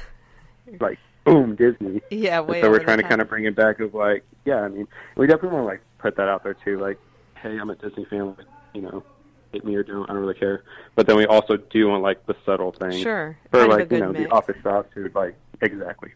like 0.80 0.98
boom 1.24 1.56
Disney. 1.56 2.00
Yeah, 2.10 2.40
way 2.40 2.62
so 2.62 2.70
we're 2.70 2.82
trying 2.82 2.98
to 2.98 3.02
top. 3.02 3.10
kind 3.10 3.20
of 3.22 3.28
bring 3.28 3.44
it 3.44 3.54
back 3.54 3.80
of 3.80 3.94
like, 3.94 4.24
yeah, 4.44 4.60
I 4.60 4.68
mean, 4.68 4.88
we 5.16 5.26
definitely 5.26 5.56
want 5.56 5.64
to 5.64 5.68
like 5.68 5.80
put 5.98 6.16
that 6.16 6.28
out 6.28 6.42
there 6.42 6.54
too. 6.54 6.78
Like, 6.78 6.98
hey, 7.36 7.58
I'm 7.58 7.70
a 7.70 7.74
Disney 7.76 8.04
fan. 8.06 8.28
Like, 8.28 8.46
you 8.74 8.82
know, 8.82 9.04
hate 9.52 9.64
me 9.64 9.74
or 9.74 9.82
don't, 9.82 10.04
I 10.04 10.14
don't 10.14 10.22
really 10.22 10.34
care. 10.34 10.64
But 10.94 11.06
then 11.06 11.16
we 11.16 11.26
also 11.26 11.56
do 11.56 11.88
want 11.88 12.02
like 12.02 12.24
the 12.26 12.36
subtle 12.44 12.72
thing. 12.72 13.02
Sure, 13.02 13.36
For 13.50 13.58
kind 13.60 13.70
like 13.70 13.92
you 13.92 14.00
know 14.00 14.12
mix. 14.12 14.24
the 14.24 14.34
office 14.34 14.56
socks 14.62 14.88
who 14.94 15.08
like 15.14 15.36
exactly. 15.60 16.12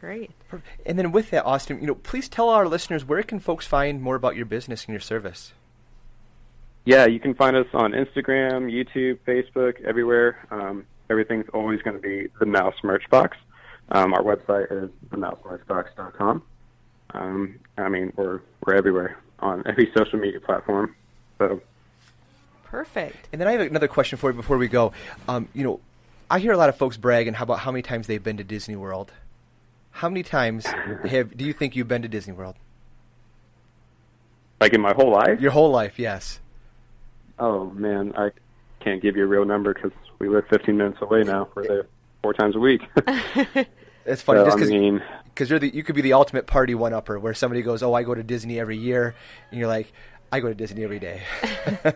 Great. 0.00 0.30
And 0.86 0.98
then 0.98 1.12
with 1.12 1.30
that, 1.30 1.44
Austin, 1.44 1.80
you 1.80 1.86
know, 1.86 1.94
please 1.94 2.28
tell 2.28 2.48
our 2.48 2.66
listeners 2.66 3.04
where 3.04 3.22
can 3.22 3.38
folks 3.38 3.66
find 3.66 4.00
more 4.00 4.16
about 4.16 4.34
your 4.34 4.46
business 4.46 4.86
and 4.86 4.94
your 4.94 5.00
service. 5.00 5.52
Yeah, 6.86 7.04
you 7.04 7.20
can 7.20 7.34
find 7.34 7.54
us 7.54 7.66
on 7.74 7.92
Instagram, 7.92 8.72
YouTube, 8.72 9.18
Facebook, 9.26 9.80
everywhere. 9.84 10.46
Um, 10.50 10.86
everything's 11.10 11.48
always 11.52 11.82
going 11.82 11.96
to 11.96 12.02
be 12.02 12.28
the 12.38 12.46
Mouse 12.46 12.74
Merch 12.82 13.04
Box. 13.10 13.36
Um, 13.90 14.14
our 14.14 14.22
website 14.22 14.72
is 14.72 14.90
themousemerchbox.com. 15.10 16.42
Um, 17.12 17.58
I 17.76 17.88
mean, 17.88 18.12
we're 18.16 18.40
we're 18.64 18.74
everywhere 18.76 19.18
on 19.40 19.62
every 19.66 19.92
social 19.94 20.18
media 20.18 20.40
platform. 20.40 20.94
So 21.38 21.60
Perfect. 22.64 23.28
And 23.32 23.40
then 23.40 23.48
I 23.48 23.52
have 23.52 23.60
another 23.62 23.88
question 23.88 24.16
for 24.16 24.30
you 24.30 24.36
before 24.36 24.56
we 24.56 24.68
go. 24.68 24.92
Um, 25.28 25.48
you 25.52 25.64
know, 25.64 25.80
I 26.30 26.38
hear 26.38 26.52
a 26.52 26.56
lot 26.56 26.68
of 26.68 26.76
folks 26.76 26.96
bragging 26.96 27.34
how 27.34 27.42
about 27.42 27.58
how 27.58 27.72
many 27.72 27.82
times 27.82 28.06
they've 28.06 28.22
been 28.22 28.36
to 28.36 28.44
Disney 28.44 28.76
World. 28.76 29.12
How 29.90 30.08
many 30.08 30.22
times 30.22 30.66
have 30.66 31.36
do 31.36 31.44
you 31.44 31.52
think 31.52 31.76
you've 31.76 31.88
been 31.88 32.02
to 32.02 32.08
Disney 32.08 32.32
World? 32.32 32.56
like 34.60 34.74
in 34.74 34.80
my 34.80 34.92
whole 34.92 35.10
life. 35.10 35.40
Your 35.40 35.52
whole 35.52 35.70
life, 35.70 35.98
yes. 35.98 36.38
Oh 37.38 37.70
man, 37.70 38.12
I 38.16 38.30
can't 38.80 39.00
give 39.00 39.16
you 39.16 39.24
a 39.24 39.26
real 39.26 39.44
number 39.46 39.72
because 39.72 39.92
we 40.18 40.28
live 40.28 40.46
15 40.48 40.76
minutes 40.76 40.98
away 41.00 41.22
now. 41.22 41.48
We're 41.54 41.66
there 41.66 41.86
four 42.22 42.34
times 42.34 42.56
a 42.56 42.58
week. 42.58 42.82
It's 44.06 44.22
funny 44.22 44.40
So, 44.40 44.44
just 44.46 44.56
I 44.56 44.60
because 44.60 44.70
mean, 44.70 45.02
you're 45.38 45.58
the 45.58 45.74
you 45.74 45.82
could 45.82 45.94
be 45.94 46.00
the 46.00 46.14
ultimate 46.14 46.46
party 46.46 46.74
one 46.74 46.94
upper 46.94 47.18
where 47.18 47.34
somebody 47.34 47.60
goes, 47.62 47.82
"Oh, 47.82 47.92
I 47.92 48.02
go 48.02 48.14
to 48.14 48.22
Disney 48.22 48.58
every 48.58 48.78
year," 48.78 49.14
and 49.50 49.60
you're 49.60 49.68
like, 49.68 49.92
"I 50.32 50.40
go 50.40 50.48
to 50.48 50.54
Disney 50.54 50.84
every 50.84 50.98
day." 50.98 51.22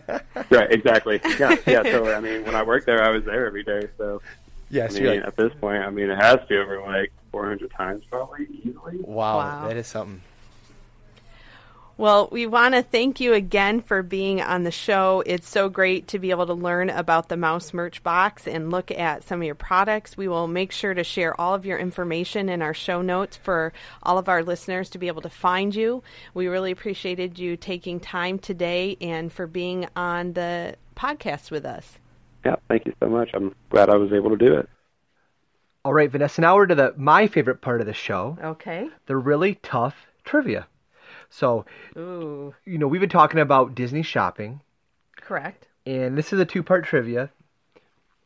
right, 0.51 0.71
exactly. 0.71 1.19
Yeah, 1.39 1.55
yeah. 1.65 1.83
So 1.83 2.13
I 2.13 2.19
mean, 2.19 2.45
when 2.45 2.55
I 2.55 2.61
worked 2.61 2.85
there, 2.85 3.03
I 3.03 3.09
was 3.09 3.25
there 3.25 3.47
every 3.47 3.63
day. 3.63 3.89
So 3.97 4.21
yes, 4.69 4.95
I 4.95 4.99
mean, 4.99 5.15
like, 5.17 5.25
at 5.27 5.35
this 5.35 5.53
point, 5.59 5.83
I 5.83 5.89
mean, 5.89 6.09
it 6.09 6.17
has 6.17 6.39
to 6.39 6.45
be 6.47 6.57
over 6.57 6.81
like 6.81 7.11
400 7.31 7.71
times 7.71 8.03
probably 8.09 8.47
easily. 8.63 8.97
wow, 9.01 9.37
Wow. 9.37 9.67
that 9.67 9.77
is 9.77 9.87
something. 9.87 10.21
Well, 11.97 12.27
we 12.29 12.45
want 12.45 12.75
to 12.75 12.83
thank 12.83 13.21
you 13.21 13.33
again 13.33 13.79
for 13.79 14.03
being 14.03 14.41
on 14.41 14.63
the 14.63 14.71
show. 14.71 15.23
It's 15.25 15.47
so 15.47 15.69
great 15.69 16.09
to 16.09 16.19
be 16.19 16.29
able 16.29 16.45
to 16.47 16.53
learn 16.53 16.89
about 16.89 17.29
the 17.29 17.37
Mouse 17.37 17.73
Merch 17.73 18.03
Box 18.03 18.45
and 18.49 18.69
look 18.69 18.91
at 18.91 19.23
some 19.23 19.39
of 19.39 19.45
your 19.45 19.55
products. 19.55 20.17
We 20.17 20.27
will 20.27 20.47
make 20.47 20.73
sure 20.73 20.93
to 20.93 21.05
share 21.05 21.39
all 21.39 21.53
of 21.53 21.65
your 21.65 21.77
information 21.79 22.49
in 22.49 22.61
our 22.61 22.73
show 22.73 23.01
notes 23.01 23.37
for 23.37 23.71
all 24.03 24.17
of 24.17 24.27
our 24.27 24.43
listeners 24.43 24.89
to 24.89 24.97
be 24.97 25.07
able 25.07 25.21
to 25.21 25.29
find 25.29 25.73
you. 25.73 26.03
We 26.33 26.47
really 26.47 26.71
appreciated 26.71 27.39
you 27.39 27.55
taking 27.55 28.01
time 28.01 28.39
today 28.39 28.97
and 28.99 29.31
for 29.31 29.47
being 29.47 29.87
on 29.95 30.33
the 30.33 30.75
podcast 30.97 31.49
with 31.49 31.63
us. 31.63 31.97
Yeah, 32.45 32.55
thank 32.69 32.85
you 32.85 32.93
so 32.99 33.09
much. 33.09 33.31
I'm 33.33 33.55
glad 33.69 33.89
I 33.89 33.95
was 33.95 34.13
able 34.13 34.29
to 34.29 34.37
do 34.37 34.53
it. 34.55 34.69
All 35.83 35.93
right, 35.93 36.09
Vanessa. 36.11 36.41
Now 36.41 36.55
we're 36.55 36.67
to 36.67 36.75
the 36.75 36.93
my 36.97 37.27
favorite 37.27 37.61
part 37.61 37.81
of 37.81 37.87
the 37.87 37.93
show, 37.93 38.37
Okay. 38.43 38.87
the 39.07 39.17
really 39.17 39.55
tough 39.55 40.07
trivia. 40.23 40.67
So, 41.29 41.65
Ooh, 41.97 42.53
you 42.65 42.77
know, 42.77 42.87
we've 42.87 43.01
been 43.01 43.09
talking 43.09 43.39
about 43.39 43.75
Disney 43.75 44.03
shopping, 44.03 44.61
correct. 45.17 45.67
and 45.85 46.17
this 46.17 46.31
is 46.33 46.39
a 46.39 46.45
two-part 46.45 46.85
trivia. 46.85 47.29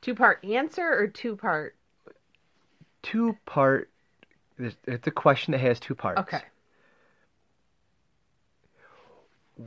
Two 0.02 0.16
part 0.16 0.44
answer 0.46 0.84
or 0.88 1.08
two 1.08 1.36
part? 1.36 1.76
Two-part. 3.04 3.90
It's 4.58 5.08
a 5.08 5.12
question 5.12 5.54
that 5.54 5.60
has 5.60 5.80
two 5.80 5.96
parts. 5.96 6.20
Okay. 6.22 6.42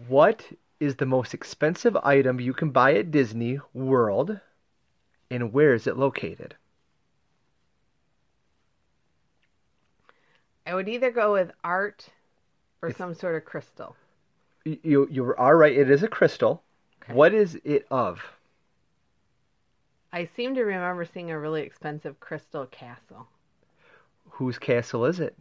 What 0.09 0.45
is 0.83 0.97
the 0.97 1.07
most 1.07 1.33
expensive 1.33 1.97
item 1.99 2.41
you 2.41 2.53
can 2.53 2.71
buy 2.71 2.95
at 2.95 3.13
Disney 3.13 3.61
World, 3.73 4.41
and 5.31 5.53
where 5.53 5.75
is 5.75 5.87
it 5.87 5.97
located? 5.97 6.57
I 10.67 10.75
would 10.75 10.89
either 10.89 11.13
go 11.13 11.35
with 11.35 11.53
art 11.63 12.09
or 12.83 12.93
some 12.93 13.15
sort 13.15 13.37
of 13.37 13.45
crystal. 13.45 13.95
You 14.65 14.79
you, 14.83 15.09
you 15.09 15.35
are 15.39 15.57
right. 15.57 15.77
It 15.77 15.89
is 15.89 16.03
a 16.03 16.09
crystal. 16.09 16.65
Okay. 17.05 17.13
What 17.13 17.33
is 17.33 17.61
it 17.63 17.87
of? 17.89 18.21
I 20.13 20.25
seem 20.25 20.57
to 20.57 20.63
remember 20.63 21.05
seeing 21.05 21.31
a 21.31 21.39
really 21.39 21.63
expensive 21.63 22.19
crystal 22.19 22.67
castle. 22.67 23.29
Whose 24.31 24.59
castle 24.59 25.05
is 25.07 25.21
it? 25.21 25.37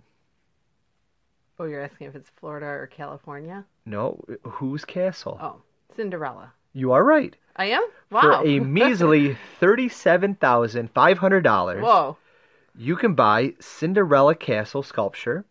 Oh, 1.62 1.66
you're 1.66 1.84
asking 1.84 2.08
if 2.08 2.16
it's 2.16 2.32
Florida 2.40 2.66
or 2.66 2.88
California? 2.88 3.64
No, 3.86 4.20
whose 4.42 4.84
castle? 4.84 5.38
Oh, 5.40 5.62
Cinderella. 5.96 6.54
You 6.74 6.92
are 6.92 7.04
right. 7.04 7.36
I 7.56 7.66
am? 7.66 7.88
Wow. 8.10 8.22
For 8.22 8.48
a 8.48 8.60
measly 8.60 9.38
thirty-seven 9.60 10.36
thousand 10.36 10.90
five 10.90 11.20
hundred 11.20 11.42
dollars, 11.44 11.84
Whoa. 11.84 12.18
you 12.76 12.96
can 12.96 13.14
buy 13.14 13.54
Cinderella 13.60 14.34
Castle 14.34 14.82
sculpture 14.82 15.46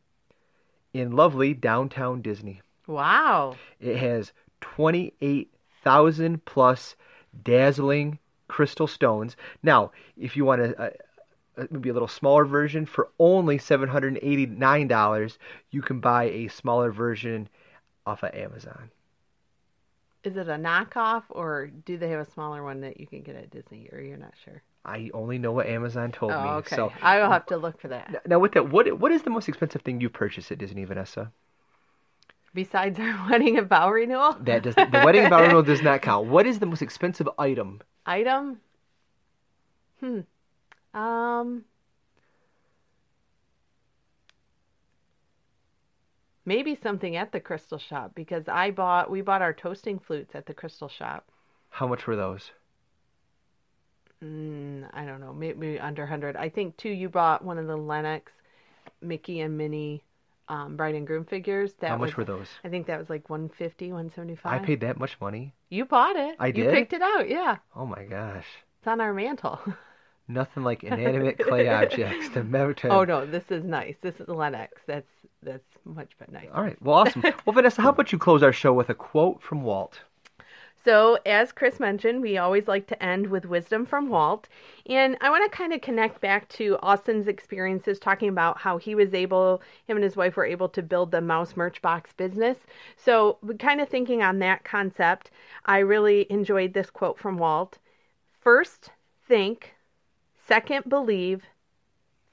in 0.92 1.12
lovely 1.12 1.55
downtown 1.55 2.23
Disney. 2.23 2.61
Wow. 2.88 3.55
It 3.79 3.96
has 3.99 4.33
28,000 4.62 6.44
plus 6.44 6.96
dazzling 7.44 8.18
crystal 8.49 8.88
stones. 8.88 9.37
Now, 9.62 9.92
if 10.16 10.37
you 10.37 10.44
want 10.44 10.62
to 10.62 10.83
a- 10.83 10.87
uh, 10.87 10.90
maybe 11.70 11.88
a 11.88 11.92
little 11.92 12.09
smaller 12.09 12.44
version 12.44 12.87
for 12.87 13.11
only 13.18 13.59
$789, 13.59 15.38
you 15.70 15.83
can 15.83 16.01
buy 16.01 16.25
a 16.25 16.49
smaller 16.49 16.90
version 16.90 17.49
off 18.07 18.23
of 18.23 18.35
Amazon. 18.35 18.90
Is 20.23 20.37
it 20.37 20.49
a 20.49 20.57
knockoff 20.57 21.25
or 21.31 21.68
do 21.68 21.96
they 21.96 22.11
have 22.11 22.20
a 22.27 22.31
smaller 22.31 22.62
one 22.62 22.83
that 22.83 23.01
you 23.01 23.07
can 23.07 23.23
get 23.23 23.37
at 23.37 23.51
Disney 23.51 23.88
or 23.92 24.01
you're 24.01 24.18
not 24.18 24.35
sure? 24.44 24.62
I 24.85 25.11
only 25.12 25.38
know 25.38 25.53
what 25.53 25.66
Amazon 25.66 26.12
told 26.12 26.33
me. 26.33 26.38
Oh, 26.38 26.57
okay. 26.57 26.77
So 26.77 26.92
I 27.03 27.20
will 27.20 27.31
have 27.31 27.46
to 27.46 27.57
look 27.57 27.81
for 27.81 27.88
that. 27.88 28.27
now 28.27 28.38
with 28.38 28.53
that, 28.53 28.70
what 28.70 28.99
what 28.99 29.12
is 29.12 29.23
the 29.23 29.31
most 29.31 29.49
expensive 29.49 29.83
thing 29.83 30.01
you 30.01 30.09
purchased 30.09 30.51
at 30.51 30.59
Disney, 30.59 30.85
Vanessa? 30.85 31.33
Besides 32.55 32.99
our 32.99 33.27
wedding 33.31 33.59
and 33.59 33.68
vow 33.68 33.90
renewal 33.90 34.37
That 34.40 34.62
does 34.62 34.75
the 34.75 34.88
wedding 35.05 35.25
and 35.25 35.35
renewal 35.40 35.62
does 35.62 35.83
not 35.83 36.03
count. 36.03 36.29
What 36.29 36.46
is 36.46 36.59
the 36.59 36.66
most 36.66 36.83
expensive 36.83 37.29
item? 37.38 37.81
item? 38.07 38.61
Hmm. 40.01 40.20
Um. 40.94 41.64
Maybe 46.46 46.74
something 46.74 47.16
at 47.16 47.33
the 47.33 47.38
crystal 47.40 47.79
shop 47.79 48.12
because 48.14 48.48
I 48.48 48.70
bought 48.70 49.11
we 49.11 49.20
bought 49.20 49.42
our 49.42 49.53
toasting 49.53 49.98
flutes 49.98 50.35
at 50.35 50.46
the 50.46 50.55
crystal 50.55 50.88
shop. 50.88 51.31
How 51.68 51.87
much 51.87 52.07
were 52.07 52.16
those? 52.16 52.50
Mm, 54.24 54.88
I 54.92 55.05
don't 55.05 55.20
know, 55.20 55.33
maybe 55.33 55.79
under 55.79 56.03
100. 56.03 56.37
I 56.37 56.48
think 56.48 56.76
too 56.76 56.90
you 56.90 57.09
bought 57.09 57.44
one 57.44 57.57
of 57.57 57.66
the 57.66 57.76
Lenox 57.76 58.33
Mickey 59.00 59.40
and 59.40 59.57
Minnie 59.57 60.03
um, 60.48 60.76
bride 60.76 60.94
and 60.94 61.07
groom 61.07 61.24
figures. 61.24 61.72
That 61.81 61.90
How 61.90 61.96
much 61.96 62.16
was, 62.16 62.29
were 62.29 62.37
those? 62.37 62.48
I 62.64 62.68
think 62.68 62.87
that 62.88 62.98
was 62.98 63.09
like 63.09 63.31
150, 63.31 63.87
175. 63.92 64.53
I 64.53 64.64
paid 64.64 64.81
that 64.81 64.98
much 64.98 65.16
money. 65.20 65.55
You 65.68 65.85
bought 65.85 66.16
it. 66.16 66.37
I 66.38 66.50
did. 66.50 66.64
You 66.64 66.70
picked 66.70 66.92
it 66.92 67.03
out. 67.03 67.29
Yeah, 67.29 67.57
Oh 67.76 67.87
my 67.87 68.05
gosh. 68.05 68.46
it's 68.79 68.88
on 68.88 69.00
our 69.00 69.14
mantle. 69.14 69.61
Nothing 70.31 70.62
like 70.62 70.85
inanimate 70.85 71.38
clay 71.47 71.69
objects 71.69 72.29
to 72.31 72.45
melt. 72.45 72.85
oh 72.85 73.05
no, 73.05 73.27
this 73.27 73.51
is 73.51 73.64
nice. 73.64 73.97
This 74.01 74.21
is 74.21 74.29
Lenox. 74.29 74.83
That's 74.87 75.11
that's 75.43 75.64
much 75.85 76.12
but 76.19 76.31
nice. 76.31 76.49
All 76.55 76.62
right. 76.62 76.81
Well, 76.83 76.97
awesome. 76.97 77.23
well, 77.45 77.55
Vanessa, 77.55 77.83
how 77.83 77.90
about 77.90 78.12
you 78.12 78.19
close 78.19 78.43
our 78.43 78.53
show 78.53 78.73
with 78.73 78.90
a 78.90 78.95
quote 78.95 79.43
from 79.43 79.62
Walt? 79.62 80.01
So, 80.83 81.19
as 81.27 81.53
Kris 81.53 81.79
mentioned, 81.79 82.23
we 82.23 82.38
always 82.38 82.66
like 82.66 82.87
to 82.87 83.03
end 83.03 83.27
with 83.27 83.45
wisdom 83.45 83.85
from 83.85 84.09
Walt. 84.09 84.49
And 84.87 85.19
I 85.21 85.29
want 85.29 85.51
to 85.51 85.55
kind 85.55 85.75
of 85.75 85.83
connect 85.83 86.23
back 86.23 86.49
to 86.51 86.79
Austin's 86.83 87.29
experiences 87.29 87.99
talking 87.99 88.31
about 88.31 88.57
how 88.57 88.79
he 88.79 88.95
was 88.95 89.12
able, 89.12 89.61
him 89.87 89.99
and 89.99 90.05
his 90.05 90.16
wife 90.16 90.37
were 90.37 90.47
able 90.47 90.71
to 90.71 90.83
build 90.83 91.11
the 91.11 91.21
Mouse 91.21 91.55
Merch 91.55 91.83
Box 91.83 92.14
business. 92.14 92.57
So, 92.97 93.37
kind 93.59 93.83
of 93.83 93.90
thinking 93.90 94.23
on 94.23 94.38
that 94.38 94.64
concept, 94.64 95.31
I 95.66 95.81
really 95.81 96.27
enjoyed 96.31 96.73
this 96.73 96.88
quote 96.88 97.19
from 97.19 97.37
Walt. 97.37 97.77
First, 98.40 98.90
think. 99.29 99.75
Second, 100.50 100.88
believe. 100.88 101.44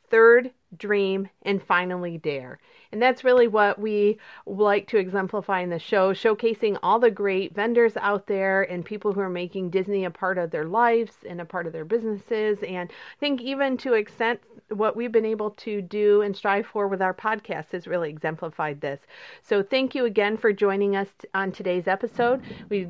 Third, 0.09 0.49
dream. 0.75 1.29
And 1.43 1.61
finally, 1.61 2.17
dare. 2.17 2.57
And 2.91 2.99
that's 2.99 3.23
really 3.23 3.47
what 3.47 3.77
we 3.77 4.17
like 4.47 4.87
to 4.87 4.97
exemplify 4.97 5.59
in 5.59 5.69
the 5.69 5.77
show, 5.77 6.13
showcasing 6.13 6.79
all 6.81 6.97
the 6.97 7.11
great 7.11 7.53
vendors 7.53 7.95
out 7.97 8.25
there 8.25 8.63
and 8.63 8.83
people 8.83 9.13
who 9.13 9.19
are 9.19 9.29
making 9.29 9.69
Disney 9.69 10.03
a 10.03 10.09
part 10.09 10.39
of 10.39 10.49
their 10.49 10.65
lives 10.65 11.17
and 11.29 11.39
a 11.39 11.45
part 11.45 11.67
of 11.67 11.73
their 11.73 11.85
businesses. 11.85 12.57
And 12.63 12.89
I 12.89 13.19
think 13.19 13.39
even 13.41 13.77
to 13.77 13.93
extent 13.93 14.39
what 14.69 14.95
we've 14.95 15.11
been 15.11 15.23
able 15.23 15.51
to 15.51 15.83
do 15.83 16.23
and 16.23 16.35
strive 16.35 16.65
for 16.65 16.87
with 16.87 17.03
our 17.03 17.13
podcast 17.13 17.71
has 17.73 17.85
really 17.85 18.09
exemplified 18.09 18.81
this. 18.81 18.99
So 19.43 19.61
thank 19.61 19.93
you 19.93 20.05
again 20.05 20.37
for 20.37 20.51
joining 20.51 20.95
us 20.95 21.09
on 21.35 21.51
today's 21.51 21.87
episode. 21.87 22.41
We 22.69 22.87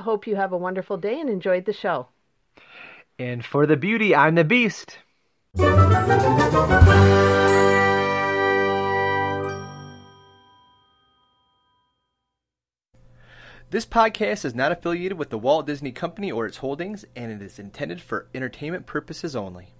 hope 0.00 0.26
you 0.26 0.36
have 0.36 0.52
a 0.52 0.58
wonderful 0.58 0.98
day 0.98 1.18
and 1.18 1.30
enjoyed 1.30 1.64
the 1.64 1.72
show. 1.72 2.08
And 3.18 3.42
for 3.42 3.64
the 3.64 3.78
beauty, 3.78 4.14
I'm 4.14 4.34
the 4.34 4.44
beast. 4.44 4.98
This 13.70 13.86
podcast 13.86 14.44
is 14.44 14.54
not 14.54 14.70
affiliated 14.70 15.18
with 15.18 15.30
the 15.30 15.38
Walt 15.38 15.66
Disney 15.66 15.92
Company 15.92 16.30
or 16.30 16.44
its 16.44 16.58
holdings, 16.58 17.06
and 17.16 17.32
it 17.32 17.40
is 17.40 17.58
intended 17.58 18.02
for 18.02 18.28
entertainment 18.34 18.84
purposes 18.84 19.34
only. 19.34 19.72